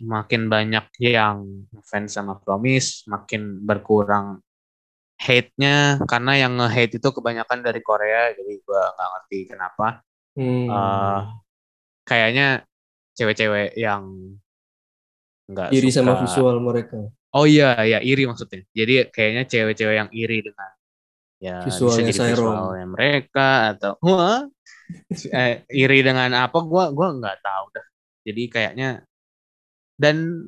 [0.00, 1.44] makin banyak yang
[1.84, 4.40] fans sama Promise makin berkurang
[5.20, 9.86] hate-nya karena yang nge-hate itu kebanyakan dari Korea jadi gua nggak ngerti kenapa
[10.34, 10.66] Hmm.
[10.66, 11.20] Eh,
[12.02, 12.66] kayaknya
[13.14, 14.02] cewek-cewek yang
[15.46, 16.98] nggak iri sama suka- visual mereka.
[17.36, 20.70] oh iya ya iri maksudnya jadi kayaknya cewek-cewek yang iri dengan
[21.42, 24.44] ya Visualnya bisa jadi visualnya mereka atau wah.
[25.32, 27.86] Eh, iri dengan apa gua gua nggak tahu dah.
[28.28, 29.00] Jadi kayaknya
[29.96, 30.44] dan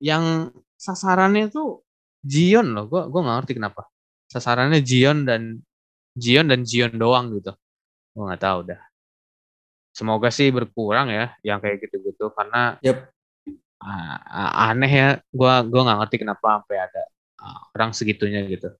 [0.00, 0.48] yang
[0.80, 1.84] sasarannya tuh
[2.24, 3.82] Jion loh gua gua nggak ngerti kenapa.
[4.32, 5.60] Sasarannya Jion dan
[6.16, 7.52] Jion dan Jion doang gitu.
[8.16, 8.80] Gua nggak tahu dah.
[9.92, 12.80] Semoga sih berkurang ya yang kayak gitu-gitu karena
[13.84, 15.08] ah, aneh ya.
[15.28, 17.02] Gua gua nggak ngerti kenapa sampai ada
[17.76, 18.72] orang segitunya gitu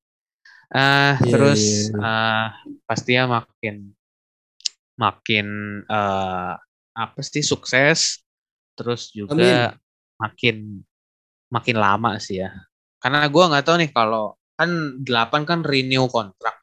[0.73, 2.01] eh Iya, terus iya, iya.
[2.01, 2.47] eh,
[2.89, 3.77] pastinya makin
[4.97, 5.47] makin
[5.89, 6.53] eh,
[6.97, 8.20] apa sih sukses.
[8.77, 9.77] Terus juga
[10.16, 10.81] makin
[11.53, 12.51] makin lama sih ya.
[13.03, 14.70] Karena gua nggak tahu nih kalau kan
[15.05, 16.57] 8 kan renew kontrak.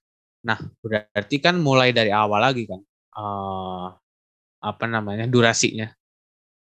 [0.46, 2.82] Nah berarti kan mulai dari awal lagi kan
[3.20, 3.88] eh
[4.60, 5.88] apa namanya durasinya.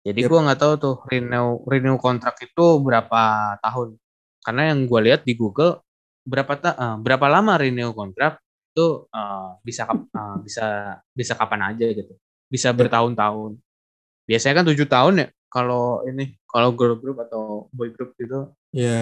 [0.06, 0.28] Jadi Yep.
[0.30, 3.98] gua nggak tahu tuh renew renew kontrak itu berapa tahun.
[4.44, 5.85] Karena yang gua lihat di Google
[6.26, 8.42] berapa ta eh, berapa lama renew kontrak
[8.74, 10.66] itu eh, bisa eh, bisa
[11.14, 12.12] bisa kapan aja gitu
[12.46, 12.78] bisa Yep.
[12.82, 13.56] bertahun-tahun
[14.26, 18.50] biasanya kan tujuh tahun ya kalau ini kalau girl group atau boy group gitu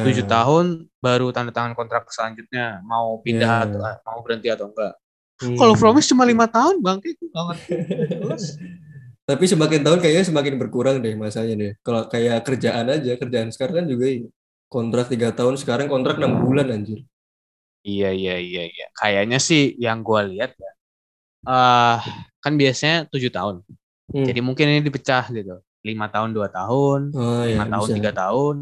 [0.04, 3.64] tujuh tahun baru tanda tangan kontrak selanjutnya mau pindah Ya.
[3.66, 4.94] atau mau berhenti atau enggak
[5.34, 5.58] Hmm.
[5.58, 7.58] kalau Promise cuma lima tahun bangke itu banget.
[9.28, 11.72] Tapi semakin tahun kayaknya semakin berkurang deh masanya deh.
[11.80, 14.28] Kalau kayak kerjaan aja, kerjaan sekarang kan juga ini.
[14.70, 17.02] kontrak tiga tahun, sekarang kontrak enam bulan anjir.
[17.84, 18.86] Iya iya iya iya.
[18.96, 20.70] Kayaknya sih yang gua lihat ya.
[21.44, 21.98] eh
[22.40, 23.60] kan biasanya tujuh tahun.
[24.08, 24.24] Hmm.
[24.24, 25.60] Jadi mungkin ini dipecah gitu.
[25.84, 27.96] Lima tahun dua tahun, Oh ya, lima tahun bisa.
[28.00, 28.56] tiga tahun.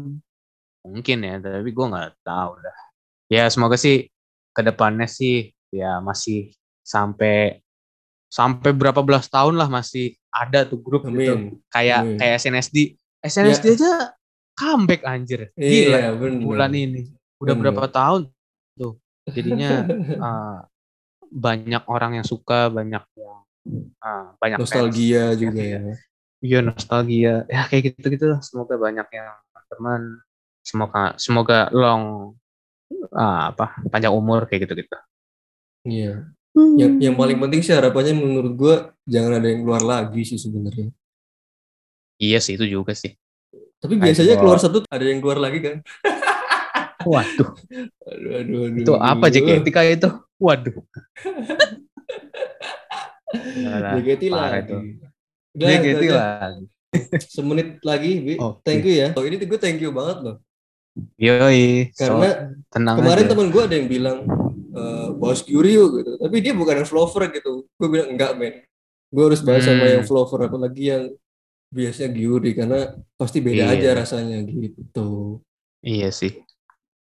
[0.83, 2.77] Mungkin ya, tapi gua nggak tahu dah.
[3.31, 4.11] Ya semoga sih
[4.51, 6.51] ke depannya sih ya masih
[6.83, 7.63] sampai
[8.27, 11.39] sampai berapa belas tahun lah masih ada tuh grup gitu.
[11.39, 11.63] Amin.
[11.71, 12.17] Kayak Amin.
[12.19, 12.77] kayak SNSD.
[13.23, 14.11] SNSD aja
[14.59, 15.47] comeback anjir.
[15.55, 16.43] Gila Iya, bener.
[16.43, 17.07] bulan ini.
[17.39, 17.71] Udah Bener.
[17.71, 18.27] berapa tahun
[18.75, 18.99] tuh.
[19.31, 20.57] Jadinya eh,
[21.47, 23.39] banyak orang yang suka, banyak yang
[24.03, 24.65] eh, banyak fans.
[24.67, 25.79] Nostalgia juga ya.
[26.43, 27.47] Iya nostalgia.
[27.47, 28.39] Ya kayak gitu-gitu lah.
[28.43, 29.27] Semoga banyak yang
[29.71, 30.01] teman.
[30.63, 32.35] Semoga semoga long
[33.11, 34.97] ah, apa panjang umur kayak gitu-gitu.
[35.83, 36.31] Iya.
[36.53, 38.75] Yang yang paling penting sih harapannya menurut gua
[39.09, 40.93] jangan ada yang keluar lagi sih sebenarnya.
[42.21, 43.17] Iya sih itu juga sih.
[43.83, 45.75] Tapi biasanya keluar satu ada yang keluar lagi kan.
[47.05, 47.49] Waduh,
[48.03, 48.79] Aduh aduh aduh.
[48.79, 49.25] itu apa.
[49.27, 50.09] JKT kayak itu?
[50.37, 50.75] Waduh.
[53.97, 54.59] JKT lagi.
[54.61, 54.75] itu.
[55.53, 56.15] Udah, JKT aja.
[56.15, 56.63] lagi.
[57.25, 58.33] Semenit lagi, Bi.
[58.37, 58.61] Oke.
[58.63, 59.09] Thank you ya.
[59.13, 60.35] Oh, ini gue thank you banget loh.
[61.17, 61.89] Yoi.
[61.89, 62.29] so, Karena
[62.69, 63.31] tenang Kemarin aja.
[63.33, 64.17] temen gue ada yang bilang
[64.73, 66.11] eh bahas Gyuri yuk gitu.
[66.17, 67.65] Tapi dia bukan yang flower gitu.
[67.73, 68.61] Gue bilang enggak men.
[69.09, 69.91] Gue harus bahas sama Hmm.
[69.91, 71.03] yang flower apalagi yang
[71.69, 72.79] biasanya Gyuri karena
[73.13, 73.73] pasti beda Iya.
[73.73, 75.41] aja rasanya gitu.
[75.81, 76.45] Iya sih.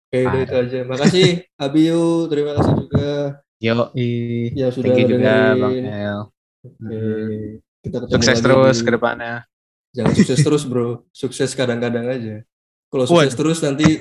[0.07, 0.79] Oke, udah itu aja.
[0.87, 1.29] Makasih
[1.65, 3.11] Abiu, terima kasih juga
[3.59, 4.13] Yoi.
[4.53, 5.61] yang sudah Thank you juga dengerin.
[5.61, 6.21] Bang El.
[6.67, 7.01] Oke.
[7.83, 9.35] Kita ketemu Sukses lagi terus ke depannya.
[9.97, 11.09] Jangan sukses terus, Bro.
[11.11, 12.45] Sukses kadang-kadang aja.
[12.87, 13.39] Kalau sukses Waduh.
[13.39, 13.99] terus nanti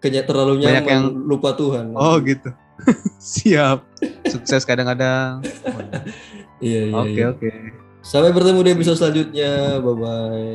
[0.00, 1.92] kayaknya terlalu nyaman, yang- lupa Tuhan.
[1.94, 2.48] Oh gitu.
[3.20, 3.84] Siap.
[4.26, 5.44] Sukses kadang-kadang.
[6.58, 7.26] Iya, iya, Oke iya.
[7.30, 7.50] oke.
[8.00, 9.82] Sampai bertemu di episode selanjutnya.
[9.82, 10.54] Bye bye.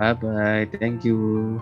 [0.00, 0.64] Bye bye.
[0.80, 1.60] Thank you.